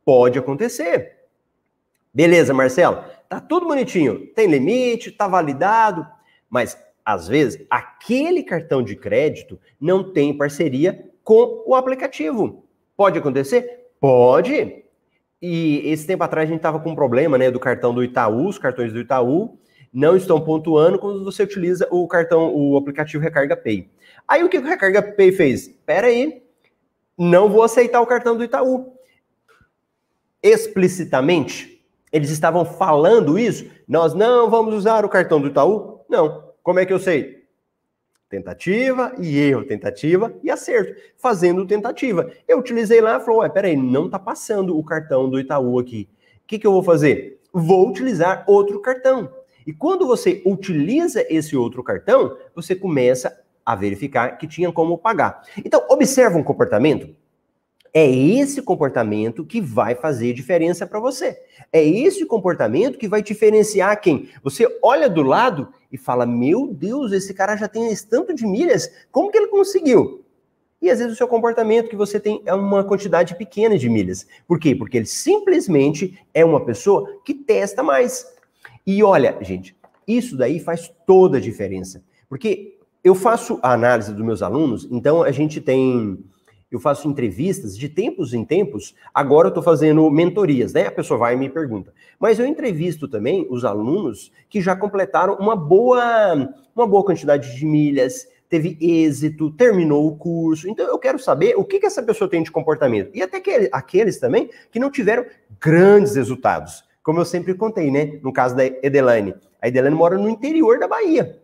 [0.03, 1.17] Pode acontecer.
[2.13, 3.03] Beleza, Marcelo?
[3.27, 4.27] Tá tudo bonitinho.
[4.33, 6.07] Tem limite, tá validado,
[6.49, 12.65] mas às vezes aquele cartão de crédito não tem parceria com o aplicativo.
[12.97, 13.91] Pode acontecer?
[13.99, 14.83] Pode.
[15.41, 18.47] E esse tempo atrás a gente estava com um problema, né, do cartão do Itaú,
[18.47, 19.57] os cartões do Itaú
[19.93, 23.89] não estão pontuando quando você utiliza o cartão, o aplicativo Recarga Pay.
[24.27, 25.67] Aí o que o Recarga Pay fez?
[25.67, 26.43] Espera aí,
[27.19, 28.93] não vou aceitar o cartão do Itaú.
[30.41, 33.69] Explicitamente, eles estavam falando isso?
[33.85, 35.99] Nós não vamos usar o cartão do Itaú?
[36.07, 36.53] Não.
[36.63, 37.39] Como é que eu sei?
[38.29, 42.31] Tentativa e erro, tentativa e acerto, fazendo tentativa.
[42.47, 46.07] Eu utilizei lá e falou: ué, peraí, não tá passando o cartão do Itaú aqui.
[46.43, 47.41] O que, que eu vou fazer?
[47.51, 49.33] Vou utilizar outro cartão.
[49.65, 53.37] E quando você utiliza esse outro cartão, você começa
[53.69, 55.43] a verificar que tinha como pagar.
[55.63, 57.15] Então, observa um comportamento
[57.93, 61.39] é esse comportamento que vai fazer diferença para você.
[61.71, 64.29] É esse comportamento que vai diferenciar quem?
[64.43, 68.45] Você olha do lado e fala: Meu Deus, esse cara já tem esse tanto de
[68.45, 70.23] milhas, como que ele conseguiu?
[70.81, 74.25] E às vezes o seu comportamento que você tem é uma quantidade pequena de milhas.
[74.47, 74.75] Por quê?
[74.75, 78.25] Porque ele simplesmente é uma pessoa que testa mais.
[78.85, 79.75] E olha, gente,
[80.07, 82.03] isso daí faz toda a diferença.
[82.29, 86.17] Porque eu faço a análise dos meus alunos, então a gente tem
[86.71, 88.93] eu faço entrevistas de tempos em tempos.
[89.11, 90.85] Agora eu estou fazendo mentorias, né?
[90.85, 91.91] A pessoa vai e me pergunta.
[92.19, 97.65] Mas eu entrevisto também os alunos que já completaram uma boa, uma boa quantidade de
[97.65, 100.69] milhas, teve êxito, terminou o curso.
[100.69, 103.09] Então eu quero saber o que, que essa pessoa tem de comportamento.
[103.15, 105.25] E até aqueles, aqueles também que não tiveram
[105.59, 106.83] grandes resultados.
[107.01, 108.19] Como eu sempre contei, né?
[108.21, 109.33] No caso da Edelane.
[109.59, 111.39] A Edelane mora no interior da Bahia.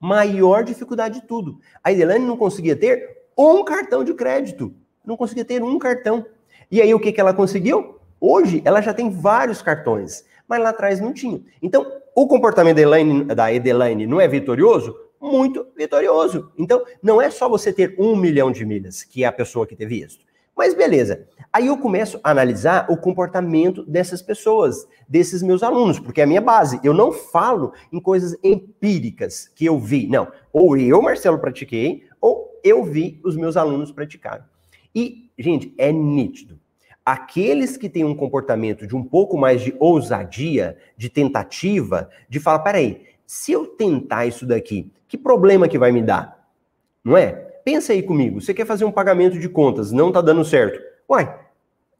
[0.00, 1.58] Maior dificuldade de tudo.
[1.82, 4.74] A Edelane não conseguia ter um cartão de crédito.
[5.04, 6.24] Não conseguia ter um cartão.
[6.70, 7.98] E aí o que, que ela conseguiu?
[8.20, 11.40] Hoje ela já tem vários cartões, mas lá atrás não tinha.
[11.62, 14.94] Então, o comportamento da, Elaine, da Edelaine não é vitorioso?
[15.20, 16.52] Muito vitorioso.
[16.58, 19.76] Então, não é só você ter um milhão de milhas, que é a pessoa que
[19.76, 20.18] teve isso.
[20.58, 21.24] Mas beleza.
[21.52, 26.26] Aí eu começo a analisar o comportamento dessas pessoas, desses meus alunos, porque é a
[26.26, 26.80] minha base.
[26.82, 30.08] Eu não falo em coisas empíricas que eu vi.
[30.08, 30.26] Não.
[30.52, 34.44] Ou eu, Marcelo, pratiquei, ou eu vi os meus alunos praticarem.
[34.92, 36.58] E, gente, é nítido.
[37.08, 42.58] aqueles que têm um comportamento de um pouco mais de ousadia, de tentativa, de falar,
[42.58, 46.46] peraí, se eu tentar isso daqui, que problema que vai me dar?
[47.02, 47.47] Não é?
[47.70, 50.80] Pensa aí comigo, você quer fazer um pagamento de contas, não tá dando certo.
[51.06, 51.38] Uai,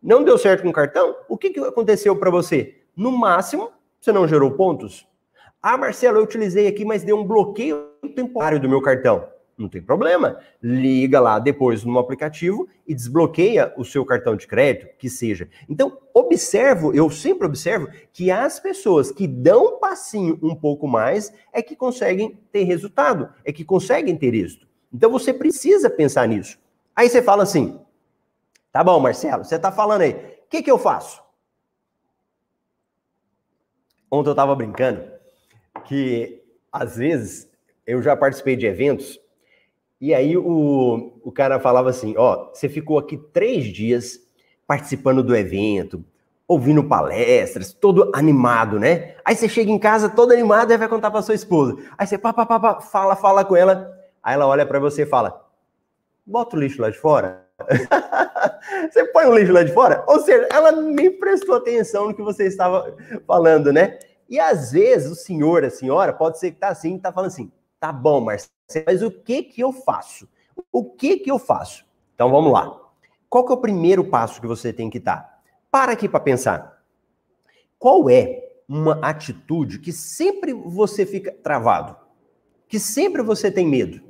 [0.02, 1.14] não deu certo com o cartão?
[1.28, 2.76] O que, que aconteceu para você?
[2.96, 5.06] No máximo, você não gerou pontos.
[5.62, 7.84] Ah, Marcelo, eu utilizei aqui, mas deu um bloqueio
[8.16, 9.28] temporário do meu cartão.
[9.58, 10.38] Não tem problema.
[10.62, 15.50] Liga lá depois no aplicativo e desbloqueia o seu cartão de crédito, que seja.
[15.68, 21.30] Então, observo, eu sempre observo que as pessoas que dão um passinho um pouco mais
[21.52, 24.67] é que conseguem ter resultado, é que conseguem ter êxito.
[24.92, 26.58] Então, você precisa pensar nisso.
[26.94, 27.80] Aí você fala assim:
[28.72, 31.22] tá bom, Marcelo, você tá falando aí, o que, que eu faço?
[34.10, 35.04] Ontem eu tava brincando
[35.84, 37.48] que, às vezes,
[37.86, 39.20] eu já participei de eventos
[40.00, 44.20] e aí o, o cara falava assim: ó, você ficou aqui três dias
[44.66, 46.04] participando do evento,
[46.46, 49.16] ouvindo palestras, todo animado, né?
[49.24, 51.76] Aí você chega em casa todo animado e vai contar para sua esposa.
[51.96, 53.97] Aí você pá, pá, pá, pá, fala, fala com ela.
[54.28, 55.42] Aí ela olha para você e fala:
[56.26, 57.48] bota o lixo lá de fora.
[58.92, 60.04] você põe o lixo lá de fora?
[60.06, 62.94] Ou seja, ela nem prestou atenção no que você estava
[63.26, 63.98] falando, né?
[64.28, 67.50] E às vezes o senhor, a senhora, pode ser que tá assim, tá falando assim:
[67.80, 68.52] tá bom, Marcelo
[68.86, 70.28] mas o que que eu faço?
[70.70, 71.86] O que que eu faço?
[72.14, 72.78] Então vamos lá.
[73.30, 75.40] Qual que é o primeiro passo que você tem que dar?
[75.70, 76.82] Para aqui para pensar.
[77.78, 81.96] Qual é uma atitude que sempre você fica travado?
[82.68, 84.07] Que sempre você tem medo?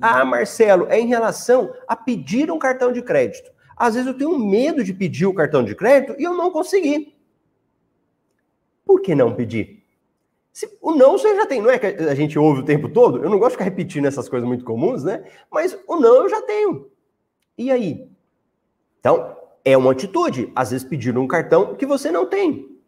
[0.00, 3.50] Ah, Marcelo, é em relação a pedir um cartão de crédito.
[3.76, 7.14] Às vezes eu tenho medo de pedir o cartão de crédito e eu não consegui.
[8.84, 9.82] Por que não pedir?
[10.52, 13.22] Se, o não você já tem, não é que a gente ouve o tempo todo?
[13.22, 15.24] Eu não gosto de ficar repetindo essas coisas muito comuns, né?
[15.50, 16.88] Mas o não eu já tenho.
[17.58, 18.08] E aí?
[19.00, 20.52] Então, é uma atitude.
[20.54, 22.78] Às vezes pediram um cartão que você não tem.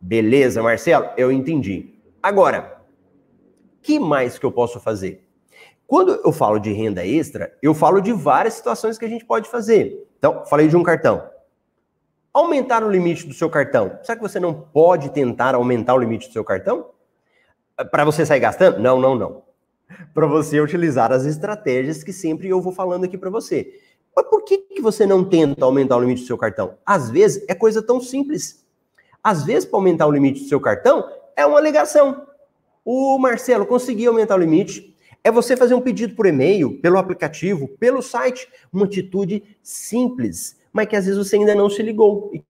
[0.00, 1.94] Beleza, Marcelo, eu entendi.
[2.20, 2.82] Agora,
[3.80, 5.22] que mais que eu posso fazer?
[5.92, 9.46] Quando eu falo de renda extra, eu falo de várias situações que a gente pode
[9.50, 10.08] fazer.
[10.16, 11.22] Então, falei de um cartão.
[12.32, 13.98] Aumentar o limite do seu cartão.
[14.02, 16.86] Será que você não pode tentar aumentar o limite do seu cartão?
[17.90, 18.80] Para você sair gastando?
[18.80, 19.42] Não, não, não.
[20.14, 23.78] Para você utilizar as estratégias que sempre eu vou falando aqui para você.
[24.16, 26.78] Mas por que, que você não tenta aumentar o limite do seu cartão?
[26.86, 28.64] Às vezes é coisa tão simples.
[29.22, 32.26] Às vezes, para aumentar o limite do seu cartão, é uma ligação.
[32.82, 34.91] O Marcelo conseguiu aumentar o limite.
[35.24, 38.48] É você fazer um pedido por e-mail, pelo aplicativo, pelo site.
[38.72, 42.30] Uma atitude simples, mas que às vezes você ainda não se ligou.
[42.34, 42.42] E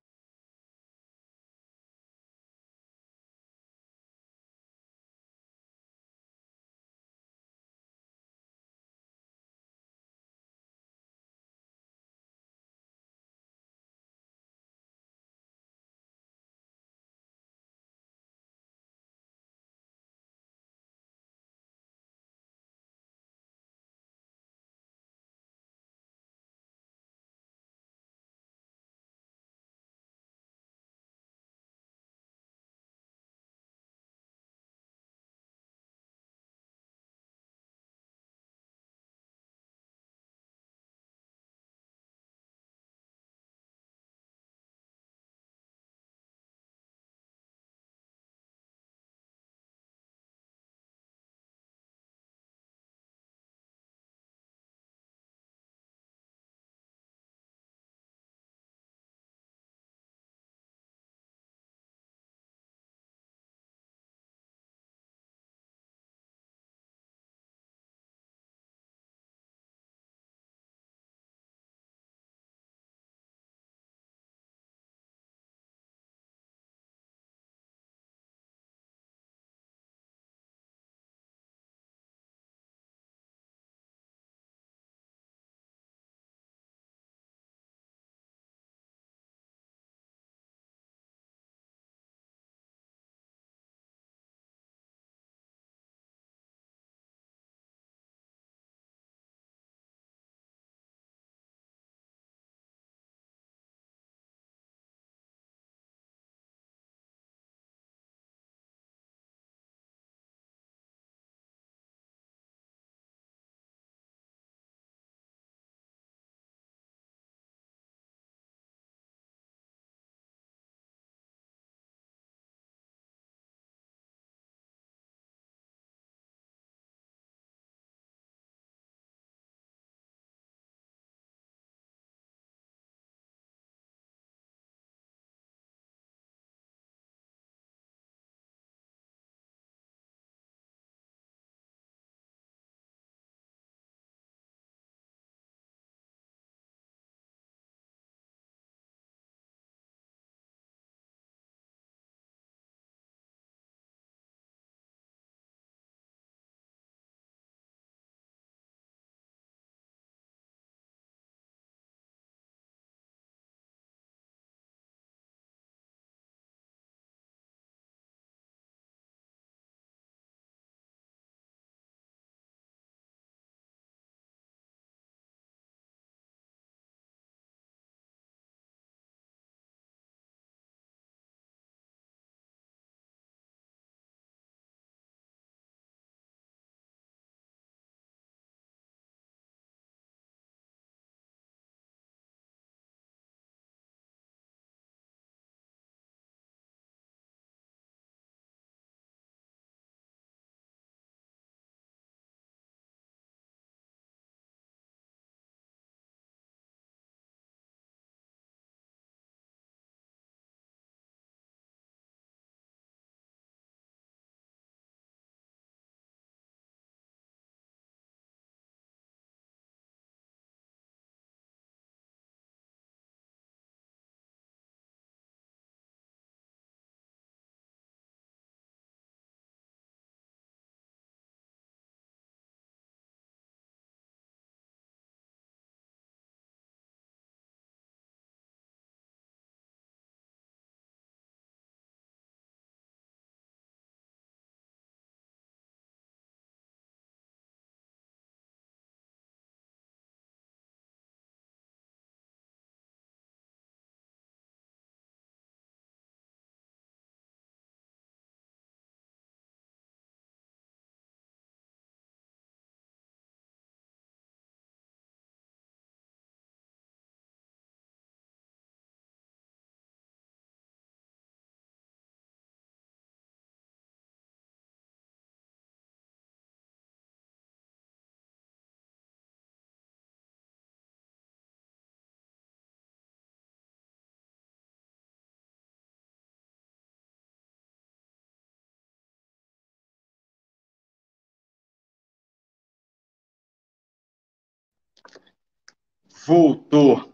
[296.26, 297.12] voltou.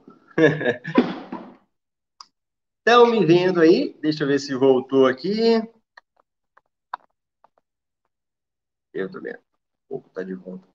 [2.78, 3.96] Estão me vendo aí?
[4.00, 5.62] Deixa eu ver se voltou aqui.
[8.92, 9.38] Eu tô vendo.
[9.88, 10.66] O tá de volta.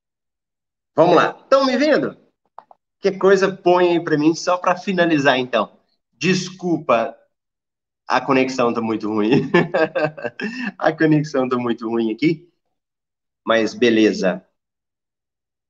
[0.95, 1.37] Vamos lá.
[1.39, 2.17] Estão me vendo?
[2.99, 5.79] Que coisa põe aí para mim só para finalizar então.
[6.13, 7.17] Desculpa,
[8.07, 9.51] a conexão tá muito ruim.
[10.77, 12.49] a conexão tá muito ruim aqui.
[13.45, 14.45] Mas beleza.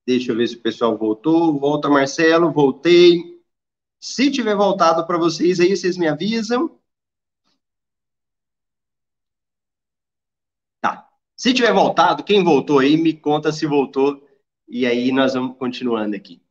[0.06, 1.58] Deixa eu ver se o pessoal voltou.
[1.60, 2.52] Volta, Marcelo.
[2.52, 3.42] Voltei.
[4.00, 6.80] Se tiver voltado para vocês aí, vocês me avisam.
[10.82, 11.10] Tá.
[11.36, 14.28] Se tiver voltado, quem voltou aí, me conta se voltou.
[14.68, 16.42] E aí nós vamos continuando aqui.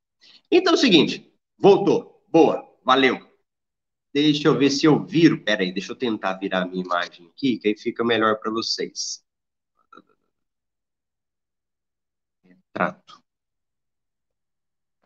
[0.50, 1.30] Então é o seguinte.
[1.58, 2.24] Voltou.
[2.28, 2.66] Boa.
[2.84, 3.18] Valeu.
[4.12, 5.42] Deixa eu ver se eu viro.
[5.42, 8.50] Pera aí, deixa eu tentar virar a minha imagem aqui, que aí fica melhor para
[8.50, 9.22] vocês.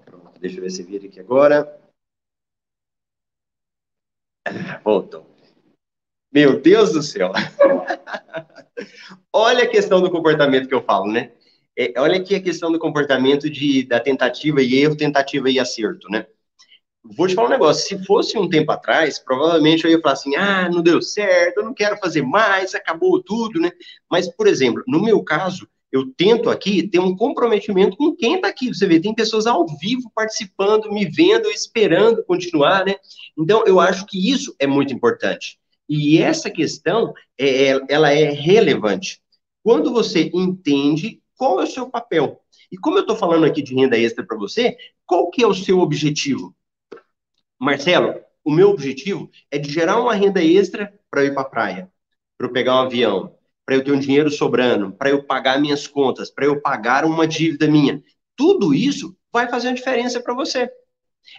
[0.07, 0.41] Trato.
[0.41, 1.81] Deixa eu ver se vira aqui agora.
[4.85, 5.27] Voltou.
[6.33, 7.33] Meu Deus do céu.
[9.33, 11.33] olha a questão do comportamento que eu falo, né?
[11.77, 16.09] É, olha aqui a questão do comportamento de, da tentativa e erro, tentativa e acerto,
[16.09, 16.27] né?
[17.03, 20.35] Vou te falar um negócio, se fosse um tempo atrás, provavelmente eu ia falar assim,
[20.35, 23.71] ah, não deu certo, eu não quero fazer mais, acabou tudo, né?
[24.11, 28.49] Mas, por exemplo, no meu caso, eu tento aqui ter um comprometimento com quem está
[28.49, 28.69] aqui.
[28.69, 32.97] Você vê, tem pessoas ao vivo participando, me vendo, esperando continuar, né?
[33.37, 35.59] Então, eu acho que isso é muito importante.
[35.89, 39.21] E essa questão, é, é, ela é relevante.
[39.63, 42.41] Quando você entende qual é o seu papel.
[42.71, 44.77] E como eu estou falando aqui de renda extra para você,
[45.07, 46.55] qual que é o seu objetivo?
[47.59, 51.93] Marcelo, o meu objetivo é de gerar uma renda extra para ir para a praia,
[52.37, 53.36] para eu pegar um avião,
[53.67, 57.27] para eu ter um dinheiro sobrando, para eu pagar minhas contas, para eu pagar uma
[57.27, 58.01] dívida minha.
[58.37, 60.71] Tudo isso vai fazer uma diferença para você.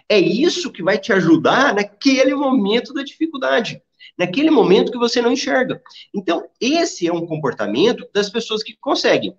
[0.06, 3.82] É isso que vai te ajudar naquele momento da dificuldade,
[4.18, 5.80] naquele momento que você não enxerga.
[6.14, 9.34] Então, esse é um comportamento das pessoas que conseguem.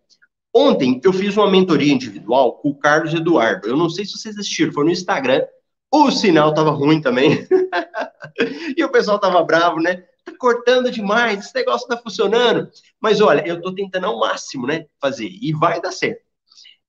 [0.53, 3.67] Ontem eu fiz uma mentoria individual com o Carlos Eduardo.
[3.67, 5.45] Eu não sei se vocês assistiram, foi no Instagram.
[5.91, 7.47] O sinal estava ruim também.
[8.75, 10.03] e o pessoal estava bravo, né?
[10.37, 12.69] Cortando demais, esse negócio tá funcionando.
[12.99, 16.21] Mas olha, eu tô tentando ao máximo, né, fazer, e vai dar certo.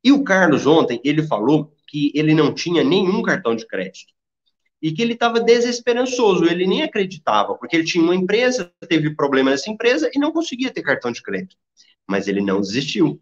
[0.03, 4.13] E o Carlos ontem, ele falou que ele não tinha nenhum cartão de crédito.
[4.83, 9.51] E que ele estava desesperançoso, ele nem acreditava, porque ele tinha uma empresa, teve problema
[9.51, 11.57] nessa empresa e não conseguia ter cartão de crédito.
[12.09, 13.21] Mas ele não desistiu.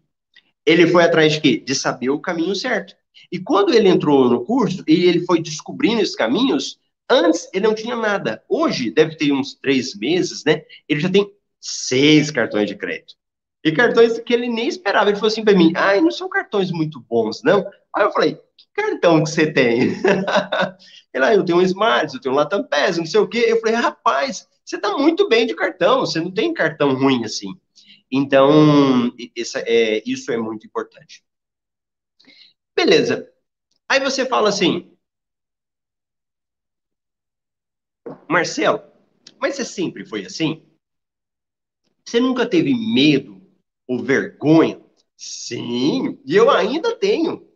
[0.65, 1.57] Ele foi atrás de quê?
[1.57, 2.95] De saber o caminho certo.
[3.31, 6.79] E quando ele entrou no curso e ele foi descobrindo esses caminhos,
[7.09, 8.43] Antes, ele não tinha nada.
[8.47, 10.63] Hoje, deve ter uns três meses, né?
[10.87, 13.15] Ele já tem seis cartões de crédito.
[13.63, 15.09] E cartões que ele nem esperava.
[15.09, 17.65] Ele falou assim para mim: ai, não são cartões muito bons, não.
[17.95, 19.81] Aí eu falei: que cartão que você tem?
[21.13, 23.45] ele, ah, eu tenho um Smart, eu tenho um Latam Pass, não sei o quê.
[23.47, 27.49] Eu falei: rapaz, você tá muito bem de cartão, você não tem cartão ruim assim.
[28.11, 31.23] Então, essa, é, isso é muito importante.
[32.75, 33.27] Beleza.
[33.89, 34.89] Aí você fala assim:
[38.29, 38.83] Marcelo,
[39.39, 40.63] mas você sempre foi assim?
[42.05, 43.41] Você nunca teve medo
[43.87, 44.79] ou vergonha?
[45.17, 47.49] Sim, e eu ainda tenho.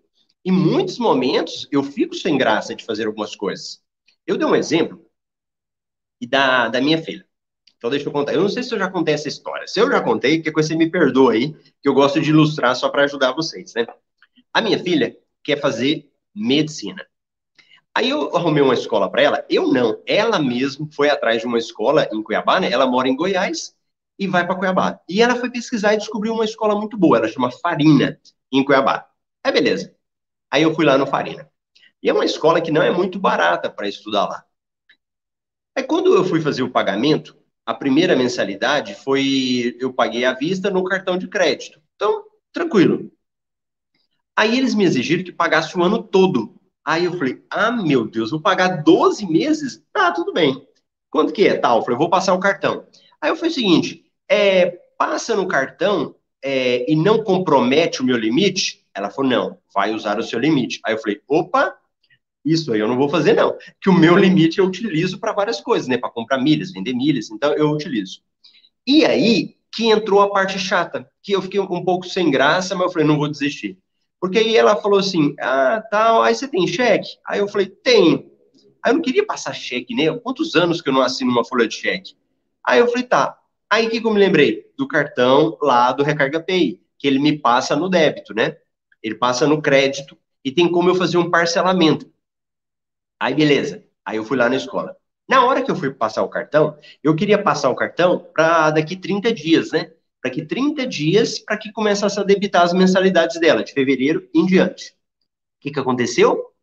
[0.43, 3.83] Em muitos momentos eu fico sem graça de fazer algumas coisas.
[4.25, 5.05] Eu dei um exemplo
[6.27, 7.25] da, da minha filha.
[7.77, 8.33] Então deixa eu contar.
[8.33, 9.67] Eu não sei se eu já contei essa história.
[9.67, 12.89] Se eu já contei, que você me perdoa aí, que eu gosto de ilustrar só
[12.89, 13.85] para ajudar vocês, né?
[14.51, 17.05] A minha filha quer fazer medicina.
[17.95, 19.45] Aí eu arrumei uma escola para ela.
[19.49, 20.01] Eu não.
[20.05, 22.71] Ela mesmo foi atrás de uma escola em Cuiabá, né?
[22.71, 23.75] Ela mora em Goiás
[24.17, 24.99] e vai para Cuiabá.
[25.07, 27.17] E ela foi pesquisar e descobriu uma escola muito boa.
[27.17, 28.19] Ela chama Farina,
[28.51, 29.07] em Cuiabá.
[29.43, 29.95] Aí beleza.
[30.49, 31.47] Aí eu fui lá no Farina.
[32.01, 34.45] E é uma escola que não é muito barata para estudar lá.
[35.75, 40.69] Aí quando eu fui fazer o pagamento, a primeira mensalidade foi eu paguei à vista
[40.69, 41.79] no cartão de crédito.
[41.95, 43.11] Então, tranquilo.
[44.35, 48.31] Aí eles me exigiram que pagasse o ano todo Aí eu falei, ah, meu Deus,
[48.31, 49.83] vou pagar 12 meses?
[49.93, 50.67] Tá, tudo bem.
[51.09, 51.55] Quanto que é?
[51.55, 52.85] Tal, eu falei, vou passar o cartão.
[53.21, 58.17] Aí eu falei o seguinte, é, passa no cartão é, e não compromete o meu
[58.17, 58.85] limite?
[58.93, 60.79] Ela falou, não, vai usar o seu limite.
[60.85, 61.75] Aí eu falei, opa,
[62.43, 65.61] isso aí eu não vou fazer não, que o meu limite eu utilizo para várias
[65.61, 68.21] coisas, né, para comprar milhas, vender milhas, então eu utilizo.
[68.85, 72.85] E aí que entrou a parte chata, que eu fiquei um pouco sem graça, mas
[72.85, 73.79] eu falei, não vou desistir.
[74.23, 77.09] Porque aí ela falou assim, ah, tal, aí você tem cheque?
[77.27, 78.31] Aí eu falei, tenho.
[78.81, 80.17] Aí eu não queria passar cheque, né?
[80.19, 82.15] Quantos anos que eu não assino uma folha de cheque?
[82.65, 83.37] Aí eu falei, tá.
[83.69, 84.71] Aí o que, que eu me lembrei?
[84.77, 88.55] Do cartão lá do Recarga Pay, que ele me passa no débito, né?
[89.03, 92.09] Ele passa no crédito e tem como eu fazer um parcelamento.
[93.19, 93.83] Aí, beleza.
[94.05, 94.95] Aí eu fui lá na escola.
[95.27, 98.95] Na hora que eu fui passar o cartão, eu queria passar o cartão para daqui
[98.95, 99.91] 30 dias, né?
[100.29, 104.91] Que 30 dias para que começasse a debitar as mensalidades dela, de fevereiro em diante.
[104.91, 106.53] O que, que aconteceu?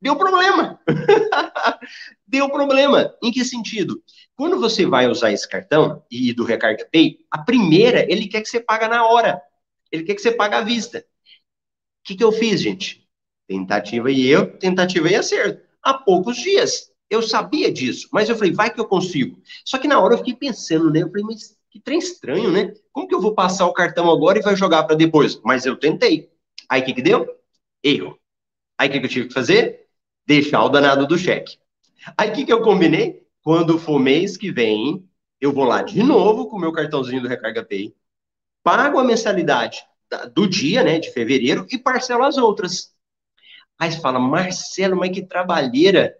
[0.00, 0.80] Deu problema.
[2.26, 3.14] Deu problema.
[3.22, 4.02] Em que sentido?
[4.34, 8.48] Quando você vai usar esse cartão e do Recarga Pay, a primeira, ele quer que
[8.48, 9.40] você paga na hora.
[9.92, 10.98] Ele quer que você pague à vista.
[10.98, 11.02] O
[12.04, 13.08] que, que eu fiz, gente?
[13.46, 15.62] Tentativa e erro, tentativa e acerto.
[15.82, 16.90] Há poucos dias.
[17.08, 19.40] Eu sabia disso, mas eu falei, vai que eu consigo.
[19.64, 21.02] Só que na hora eu fiquei pensando, né?
[21.02, 22.72] Eu falei, mas que trem estranho, né?
[22.92, 25.40] Como que eu vou passar o cartão agora e vai jogar para depois?
[25.42, 26.30] Mas eu tentei.
[26.68, 27.26] Aí o que, que deu?
[27.82, 28.18] Erro.
[28.78, 29.82] Aí o que, que eu tive que fazer?
[30.26, 31.58] deixar o danado do cheque.
[32.16, 33.26] Aí o que, que eu combinei?
[33.42, 35.08] Quando for mês que vem,
[35.40, 37.94] eu vou lá de novo com o meu cartãozinho do Recarga Pay,
[38.62, 39.84] pago a mensalidade
[40.34, 42.94] do dia, né, de fevereiro, e parcelo as outras.
[43.78, 46.14] Aí você fala, Marcelo, mas que trabalheira.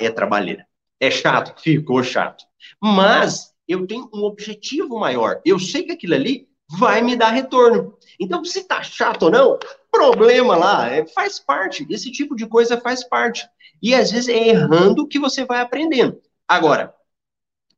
[0.00, 0.66] É trabalheira.
[1.00, 1.58] É chato?
[1.60, 2.44] Ficou chato.
[2.80, 5.40] Mas eu tenho um objetivo maior.
[5.44, 6.48] Eu sei que aquilo ali
[6.78, 7.96] vai me dar retorno.
[8.18, 9.58] Então, se tá chato ou não,
[9.90, 13.46] problema lá, é, faz parte, esse tipo de coisa faz parte.
[13.82, 16.20] E às vezes é errando que você vai aprendendo.
[16.46, 16.94] Agora,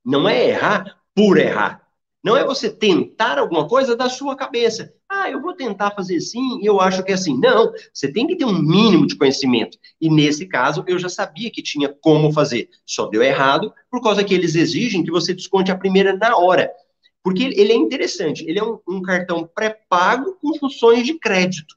[0.05, 1.87] não é errar por errar.
[2.23, 4.95] Não é você tentar alguma coisa da sua cabeça.
[5.21, 7.39] Ah, eu vou tentar fazer e eu acho que é assim.
[7.39, 9.77] Não, você tem que ter um mínimo de conhecimento.
[10.01, 12.71] E nesse caso, eu já sabia que tinha como fazer.
[12.87, 16.71] Só deu errado por causa que eles exigem que você desconte a primeira na hora.
[17.23, 18.45] Porque ele é interessante.
[18.49, 21.77] Ele é um, um cartão pré-pago com funções de crédito.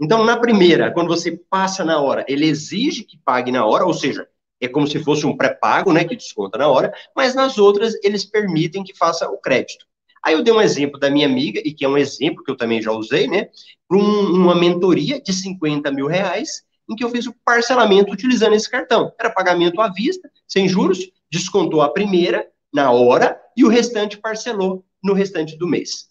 [0.00, 3.94] Então, na primeira, quando você passa na hora, ele exige que pague na hora, ou
[3.94, 4.28] seja,
[4.60, 8.24] é como se fosse um pré-pago, né, que desconta na hora, mas nas outras eles
[8.24, 9.84] permitem que faça o crédito.
[10.24, 12.56] Aí eu dei um exemplo da minha amiga, e que é um exemplo que eu
[12.56, 13.48] também já usei, né,
[13.86, 18.54] para um, uma mentoria de 50 mil reais, em que eu fiz o parcelamento utilizando
[18.54, 19.12] esse cartão.
[19.18, 20.98] Era pagamento à vista, sem juros,
[21.30, 26.08] descontou a primeira na hora e o restante parcelou no restante do mês.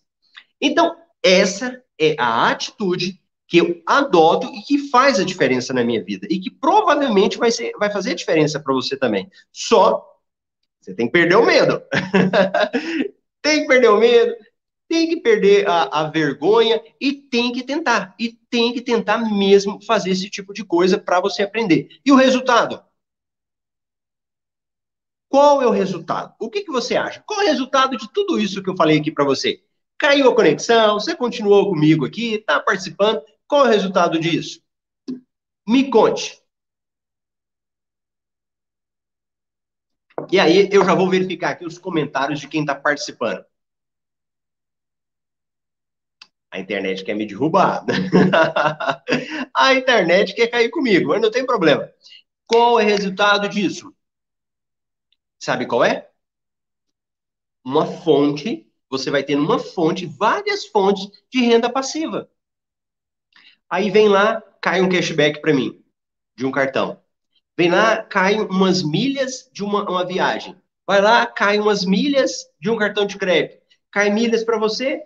[0.61, 6.03] Então, essa é a atitude que eu adoto e que faz a diferença na minha
[6.03, 9.30] vida e que provavelmente vai, ser, vai fazer diferença para você também.
[9.51, 10.03] Só
[10.82, 11.82] você tem que perder o medo.
[13.44, 14.36] tem que perder o medo,
[14.88, 18.16] tem que perder a, a, vergonha e tem que tentar.
[18.18, 22.00] E tem que tentar mesmo fazer esse tipo de coisa para você aprender.
[22.06, 22.82] E o resultado?
[25.30, 26.34] Qual é o resultado?
[26.39, 27.24] O que, que você acha?
[27.26, 29.62] Qual é o resultado de tudo isso que eu falei aqui para você?
[29.98, 33.22] Caiu a conexão, você continuou comigo aqui, está participando.
[33.48, 34.62] Qual é o resultado disso?
[35.68, 36.43] Me conte.
[40.32, 43.45] E aí eu já vou verificar aqui os comentários de quem está participando.
[46.51, 47.84] A internet quer me derrubar.
[49.55, 51.91] a internet quer cair comigo, mas não tem problema.
[52.45, 53.93] Qual é o resultado disso?
[55.39, 56.09] Sabe qual é?
[57.66, 62.30] Uma fonte, você vai ter numa fonte várias fontes de renda passiva.
[63.70, 65.84] Aí vem lá, cai um cashback para mim,
[66.38, 67.03] de um cartão.
[67.58, 70.56] Vem lá, cai umas milhas de uma, uma viagem.
[70.88, 73.62] Vai lá, cai umas milhas de um cartão de crédito.
[73.91, 75.01] Cai milhas para você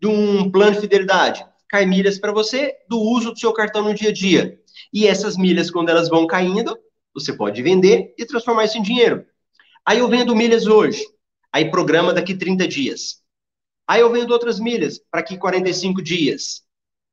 [0.00, 1.46] de um plano de fidelidade.
[1.68, 4.58] Cai milhas para você do uso do seu cartão no dia a dia.
[4.92, 6.76] E essas milhas, quando elas vão caindo,
[7.14, 9.24] você pode vender e transformar isso em dinheiro.
[9.86, 11.02] Aí eu vendo milhas hoje.
[11.52, 13.22] Aí programa daqui 30 dias.
[13.86, 16.62] Aí eu vendo outras milhas para aqui 45 dias.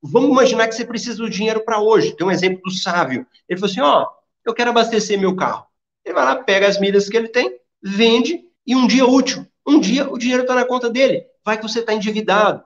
[0.02, 2.16] Vamos imaginar que você precisa do dinheiro para hoje.
[2.16, 3.28] Tem um exemplo do sábio.
[3.48, 4.08] Ele falou assim: ó,
[4.50, 5.66] eu quero abastecer meu carro.
[6.04, 9.46] Ele vai lá, pega as milhas que ele tem, vende e um dia útil.
[9.66, 11.24] Um dia o dinheiro está na conta dele.
[11.46, 12.64] Vai que você está endividado.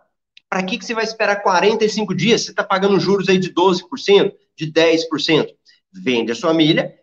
[0.50, 2.42] Para que, que você vai esperar 45 dias?
[2.42, 5.48] Você está pagando juros aí de 12%, de 10%.
[5.92, 6.94] Vende a sua milha,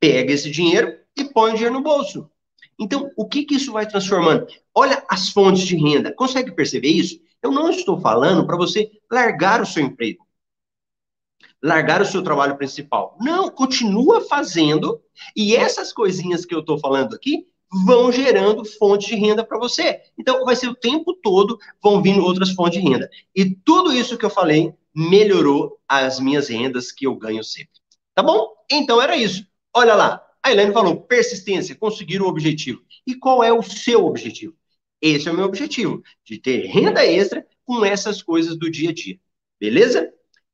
[0.00, 2.30] pega esse dinheiro e põe o dinheiro no bolso.
[2.78, 4.46] Então, o que, que isso vai transformando?
[4.74, 6.12] Olha as fontes de renda.
[6.12, 7.20] Consegue perceber isso?
[7.42, 10.24] Eu não estou falando para você largar o seu emprego,
[11.62, 13.16] largar o seu trabalho principal.
[13.20, 15.00] Não, continua fazendo
[15.36, 17.46] e essas coisinhas que eu estou falando aqui
[17.86, 20.00] vão gerando fontes de renda para você.
[20.18, 23.08] Então, vai ser o tempo todo vão vindo outras fontes de renda.
[23.34, 27.80] E tudo isso que eu falei melhorou as minhas rendas que eu ganho sempre.
[28.14, 28.52] Tá bom?
[28.70, 29.46] Então era isso.
[29.74, 32.82] Olha lá, a Elaine falou persistência, conseguir o objetivo.
[33.06, 34.54] E qual é o seu objetivo?
[35.00, 38.92] Esse é o meu objetivo, de ter renda extra com essas coisas do dia a
[38.92, 39.18] dia.
[39.58, 40.12] Beleza?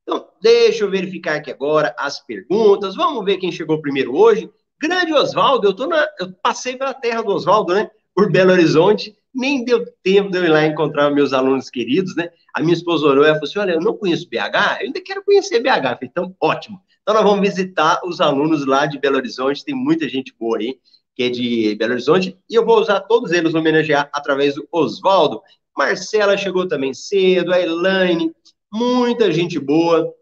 [0.09, 2.97] Então, deixa eu verificar aqui agora as perguntas.
[2.97, 4.49] Vamos ver quem chegou primeiro hoje.
[4.81, 7.91] Grande Oswaldo, eu, na, eu passei pela terra do Oswaldo, né?
[8.15, 9.15] Por Belo Horizonte.
[9.35, 12.31] Nem deu tempo de eu ir lá encontrar meus alunos queridos, né?
[12.55, 15.23] A minha esposa orou e falou assim: Olha, eu não conheço BH, eu ainda quero
[15.23, 15.83] conhecer BH.
[15.83, 16.81] falei, então, ótimo.
[17.03, 20.79] Então, nós vamos visitar os alunos lá de Belo Horizonte, tem muita gente boa aí,
[21.15, 25.43] que é de Belo Horizonte, e eu vou usar todos eles homenagear através do Oswaldo.
[25.77, 28.33] Marcela chegou também cedo, a Elaine,
[28.73, 30.15] muita gente boa.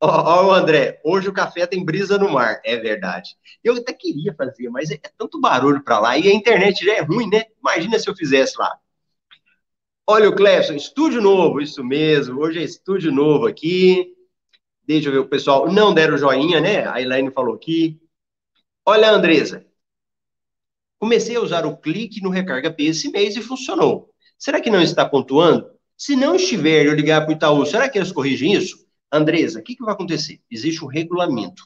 [0.00, 0.06] Ó,
[0.48, 3.36] ó, André, hoje o café tem brisa no mar, é verdade.
[3.62, 6.94] Eu até queria fazer, mas é, é tanto barulho para lá e a internet já
[6.94, 7.44] é ruim, né?
[7.60, 8.78] Imagina se eu fizesse lá.
[10.06, 12.40] Olha o Clefson, estúdio novo, isso mesmo.
[12.40, 14.14] Hoje é estúdio novo aqui.
[14.86, 15.72] Deixa eu ver o pessoal.
[15.72, 16.86] Não deram joinha, né?
[16.86, 17.98] A Elaine falou aqui.
[18.84, 19.64] Olha, Andresa.
[20.98, 24.10] Comecei a usar o clique no Recarga P esse mês e funcionou.
[24.38, 25.73] Será que não está pontuando?
[25.96, 28.84] Se não estiver, eu ligar para o Itaú, será que eles corrigem isso?
[29.12, 30.40] Andresa, o que, que vai acontecer?
[30.50, 31.62] Existe um regulamento.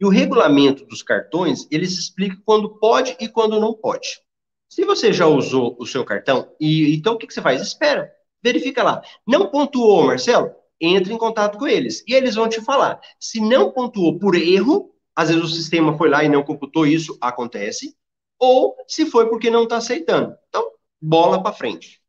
[0.00, 4.20] E o regulamento dos cartões, eles explicam quando pode e quando não pode.
[4.68, 7.62] Se você já usou o seu cartão, e então o que, que você faz?
[7.62, 9.02] Espera, verifica lá.
[9.24, 10.50] Não pontuou, Marcelo?
[10.80, 12.02] Entre em contato com eles.
[12.08, 13.00] E eles vão te falar.
[13.20, 17.16] Se não pontuou por erro, às vezes o sistema foi lá e não computou, isso
[17.20, 17.96] acontece.
[18.36, 20.34] Ou se foi porque não está aceitando.
[20.48, 20.68] Então,
[21.00, 22.02] bola para frente.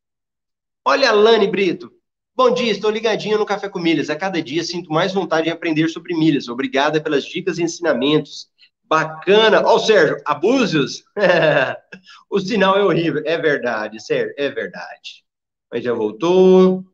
[0.88, 1.92] Olha a Lani Brito.
[2.36, 4.12] Bom dia, estou ligadinho no Café com Milhas.
[4.12, 6.48] A cada dia sinto mais vontade de aprender sobre milhas.
[6.48, 8.52] Obrigada pelas dicas e ensinamentos.
[8.84, 9.64] Bacana.
[9.66, 11.04] Ó, oh, Sérgio, abusos?
[12.30, 13.24] o sinal é horrível.
[13.26, 15.26] É verdade, Sérgio, é verdade.
[15.72, 16.86] Mas já voltou.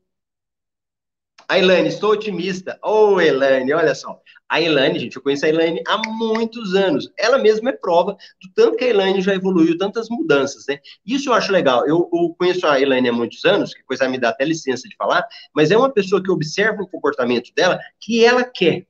[1.49, 2.79] A Elaine, estou otimista.
[2.81, 4.21] Ô, oh, olha só.
[4.51, 7.09] A Elaine, gente, eu conheço a Elaine há muitos anos.
[7.17, 10.77] Ela mesma é prova do tanto que a Elaine já evoluiu, tantas mudanças, né?
[11.05, 11.87] Isso eu acho legal.
[11.87, 14.95] Eu, eu conheço a Elaine há muitos anos, que coisa me dá até licença de
[14.97, 15.25] falar,
[15.55, 18.85] mas é uma pessoa que observa o comportamento dela que ela quer.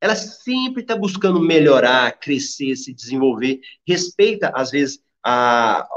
[0.00, 4.98] Ela sempre está buscando melhorar, crescer, se desenvolver, respeita, às vezes,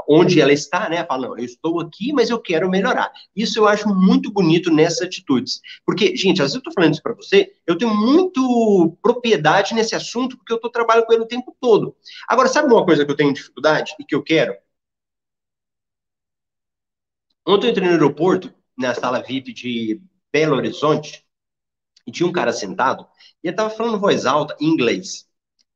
[0.08, 1.04] onde ela está, né?
[1.04, 3.12] Fala, não, eu estou aqui, mas eu quero melhorar.
[3.36, 5.60] Isso eu acho muito bonito nessas atitudes.
[5.84, 9.94] Porque, gente, às vezes eu estou falando isso para você, eu tenho muito propriedade nesse
[9.94, 11.94] assunto, porque eu estou trabalhando com ele o tempo todo.
[12.26, 14.56] Agora, sabe uma coisa que eu tenho dificuldade e que eu quero?
[17.46, 20.02] Ontem eu entrei no aeroporto, na sala VIP de
[20.32, 21.24] Belo Horizonte,
[22.06, 23.06] e tinha um cara sentado,
[23.42, 25.26] e ele estava falando voz alta, em inglês.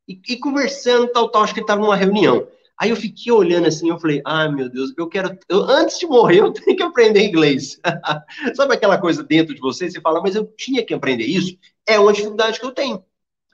[0.08, 2.46] E, e conversando, tal, tal, acho que ele estava numa reunião.
[2.82, 6.06] Aí eu fiquei olhando assim, eu falei, ah, meu Deus, eu quero, eu, antes de
[6.06, 7.80] morrer, eu tenho que aprender inglês.
[8.56, 11.56] Sabe aquela coisa dentro de você, você fala, mas eu tinha que aprender isso?
[11.86, 13.04] É uma dificuldade que eu tenho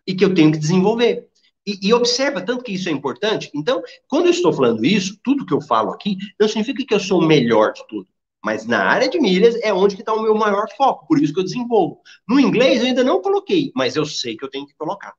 [0.07, 1.29] e que eu tenho que desenvolver.
[1.67, 3.51] E, e, observa tanto que isso é importante.
[3.55, 7.01] Então, quando eu estou falando isso, tudo que eu falo aqui, não significa que eu
[7.01, 8.09] sou o melhor de tudo.
[8.43, 11.41] Mas na área de milhas é onde está o meu maior foco, por isso que
[11.41, 12.01] eu desenvolvo.
[12.27, 15.13] No inglês eu ainda não coloquei, mas eu sei que eu tenho que colocar.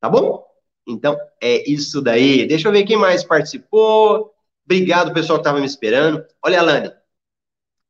[0.00, 0.47] Tá bom?
[0.88, 2.46] Então, é isso daí.
[2.46, 4.32] Deixa eu ver quem mais participou.
[4.64, 6.24] Obrigado, pessoal que estava me esperando.
[6.42, 6.90] Olha, Alane,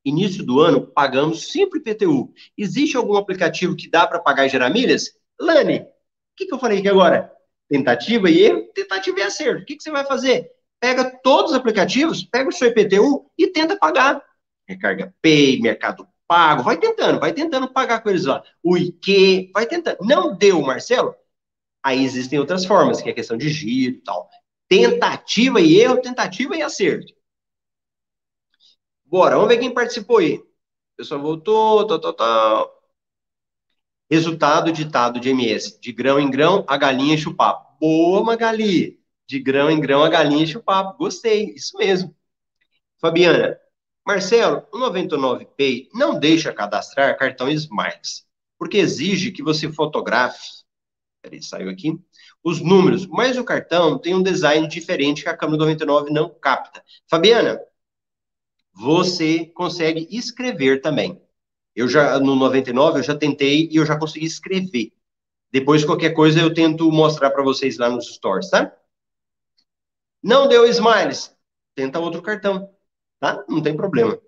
[0.05, 2.33] início do ano, pagamos sempre PTU.
[2.57, 5.17] Existe algum aplicativo que dá para pagar e gerar milhas?
[5.41, 5.87] Lani, o
[6.37, 7.33] que, que eu falei aqui agora?
[7.69, 8.69] Tentativa e erro?
[8.75, 9.63] Tentativa e acerto.
[9.63, 10.51] O que, que você vai fazer?
[10.81, 14.23] Pega todos os aplicativos, pega o seu IPTU e tenta pagar.
[14.67, 18.43] Recarga Pay, Mercado Pago, vai tentando, vai tentando pagar com eles lá.
[18.63, 19.99] O IQ, vai tentando.
[20.03, 21.15] Não deu, Marcelo?
[21.89, 24.29] Aí existem outras formas, que é a questão de giro e tal.
[24.69, 27.15] Tentativa e erro, tentativa e acerto.
[29.07, 30.37] Bora, vamos ver quem participou aí.
[30.37, 30.47] O
[30.99, 32.83] pessoal voltou, tal, tal, tal.
[34.11, 35.81] Resultado ditado de MS.
[35.81, 37.79] De grão em grão, a galinha enche o papo.
[37.81, 39.01] Boa, Magali.
[39.27, 40.99] De grão em grão, a galinha enche o papo.
[40.99, 42.15] Gostei, isso mesmo.
[43.01, 43.59] Fabiana,
[44.07, 48.27] Marcelo, o 99Pay não deixa cadastrar cartão Smiles,
[48.59, 50.59] porque exige que você fotografe
[51.23, 51.99] Peraí, saiu aqui.
[52.43, 56.29] Os números, mas o cartão tem um design diferente que a câmera do 99 não
[56.29, 56.83] capta.
[57.09, 57.61] Fabiana,
[58.73, 61.21] você consegue escrever também.
[61.75, 64.93] Eu já, no 99, eu já tentei e eu já consegui escrever.
[65.51, 68.73] Depois, qualquer coisa, eu tento mostrar para vocês lá nos stories, tá?
[70.23, 71.35] Não deu smiles?
[71.75, 72.71] Tenta outro cartão,
[73.19, 73.45] tá?
[73.49, 74.19] Não tem problema.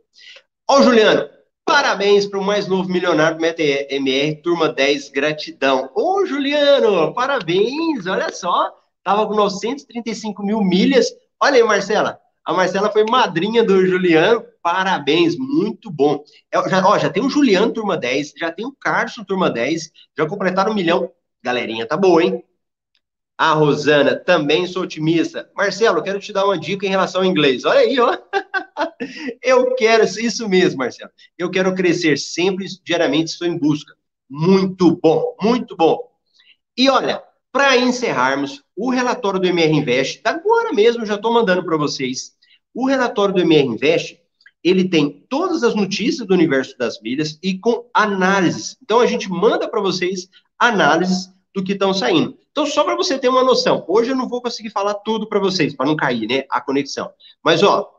[0.69, 1.29] Ó, Juliano,
[1.71, 5.89] Parabéns para o mais novo milionário do MR, turma 10, gratidão.
[5.95, 11.07] Ô, Juliano, parabéns, olha só, tava com 935 mil milhas.
[11.41, 16.25] Olha aí, Marcela, a Marcela foi madrinha do Juliano, parabéns, muito bom.
[16.53, 19.93] É, já, ó, já tem o Juliano, turma 10, já tem o Carson, turma 10,
[20.19, 21.09] já completaram um milhão.
[21.41, 22.43] Galerinha, tá boa, hein?
[23.41, 25.51] A Rosana, também sou otimista.
[25.57, 27.65] Marcelo, quero te dar uma dica em relação ao inglês.
[27.65, 28.15] Olha aí, ó.
[29.43, 31.11] Eu quero, isso mesmo, Marcelo.
[31.39, 33.95] Eu quero crescer sempre, diariamente, estou em busca.
[34.29, 36.07] Muito bom, muito bom.
[36.77, 41.79] E olha, para encerrarmos, o relatório do MR Invest, agora mesmo já estou mandando para
[41.79, 42.35] vocês.
[42.75, 44.21] O relatório do MR Invest,
[44.63, 48.77] ele tem todas as notícias do universo das milhas e com análises.
[48.83, 50.29] Então a gente manda para vocês
[50.59, 52.39] análises do que estão saindo.
[52.51, 55.39] Então, só para você ter uma noção, hoje eu não vou conseguir falar tudo para
[55.39, 57.13] vocês, para não cair, né, a conexão.
[57.43, 57.91] Mas, ó,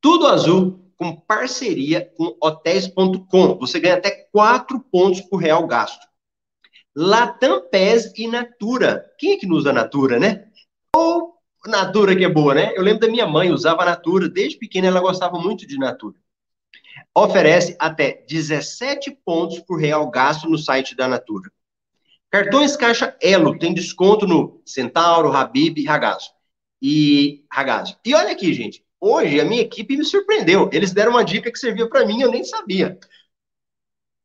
[0.00, 3.58] tudo azul com parceria com hotéis.com.
[3.58, 6.06] Você ganha até 4 pontos por real gasto.
[6.94, 9.04] Latam PES e Natura.
[9.18, 10.48] Quem é que não usa Natura, né?
[10.94, 11.34] Ou
[11.66, 12.72] Natura que é boa, né?
[12.74, 14.28] Eu lembro da minha mãe, usava Natura.
[14.28, 16.16] Desde pequena ela gostava muito de Natura.
[17.14, 21.50] Oferece até 17 pontos por real gasto no site da Natura.
[22.30, 26.30] Cartões Caixa Elo tem desconto no Centauro, Habib e Ragazzo.
[26.82, 27.98] E Ragazzo.
[28.04, 28.84] E olha aqui, gente.
[29.00, 30.68] Hoje a minha equipe me surpreendeu.
[30.72, 32.98] Eles deram uma dica que servia para mim, eu nem sabia.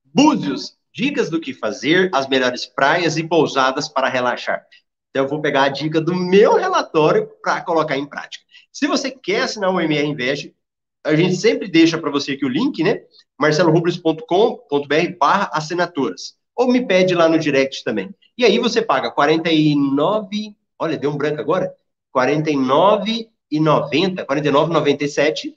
[0.03, 4.65] Búzios, dicas do que fazer, as melhores praias e pousadas para relaxar.
[5.09, 8.43] Então eu vou pegar a dica do meu relatório para colocar em prática.
[8.71, 10.55] Se você quer assinar o MR Invest,
[11.03, 13.01] a gente sempre deixa para você aqui o link, né?
[13.39, 16.37] marcelorubles.com.br barra assinaturas.
[16.61, 18.13] Ou me pede lá no direct também.
[18.37, 21.73] E aí você paga 49, olha, deu um branco agora,
[22.11, 25.55] 49 49,90, 49,97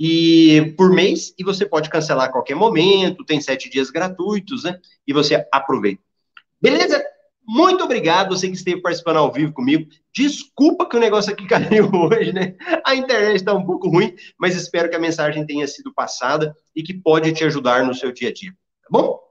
[0.00, 4.80] e por mês e você pode cancelar a qualquer momento, tem sete dias gratuitos, né?
[5.06, 6.02] E você aproveita.
[6.60, 7.00] Beleza?
[7.46, 9.88] Muito obrigado, você que esteve participando ao vivo comigo.
[10.12, 12.56] Desculpa que o negócio aqui caiu hoje, né?
[12.84, 16.82] A internet está um pouco ruim, mas espero que a mensagem tenha sido passada e
[16.82, 18.50] que pode te ajudar no seu dia a dia.
[18.50, 19.21] Tá bom?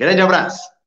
[0.00, 0.79] Grande abraço!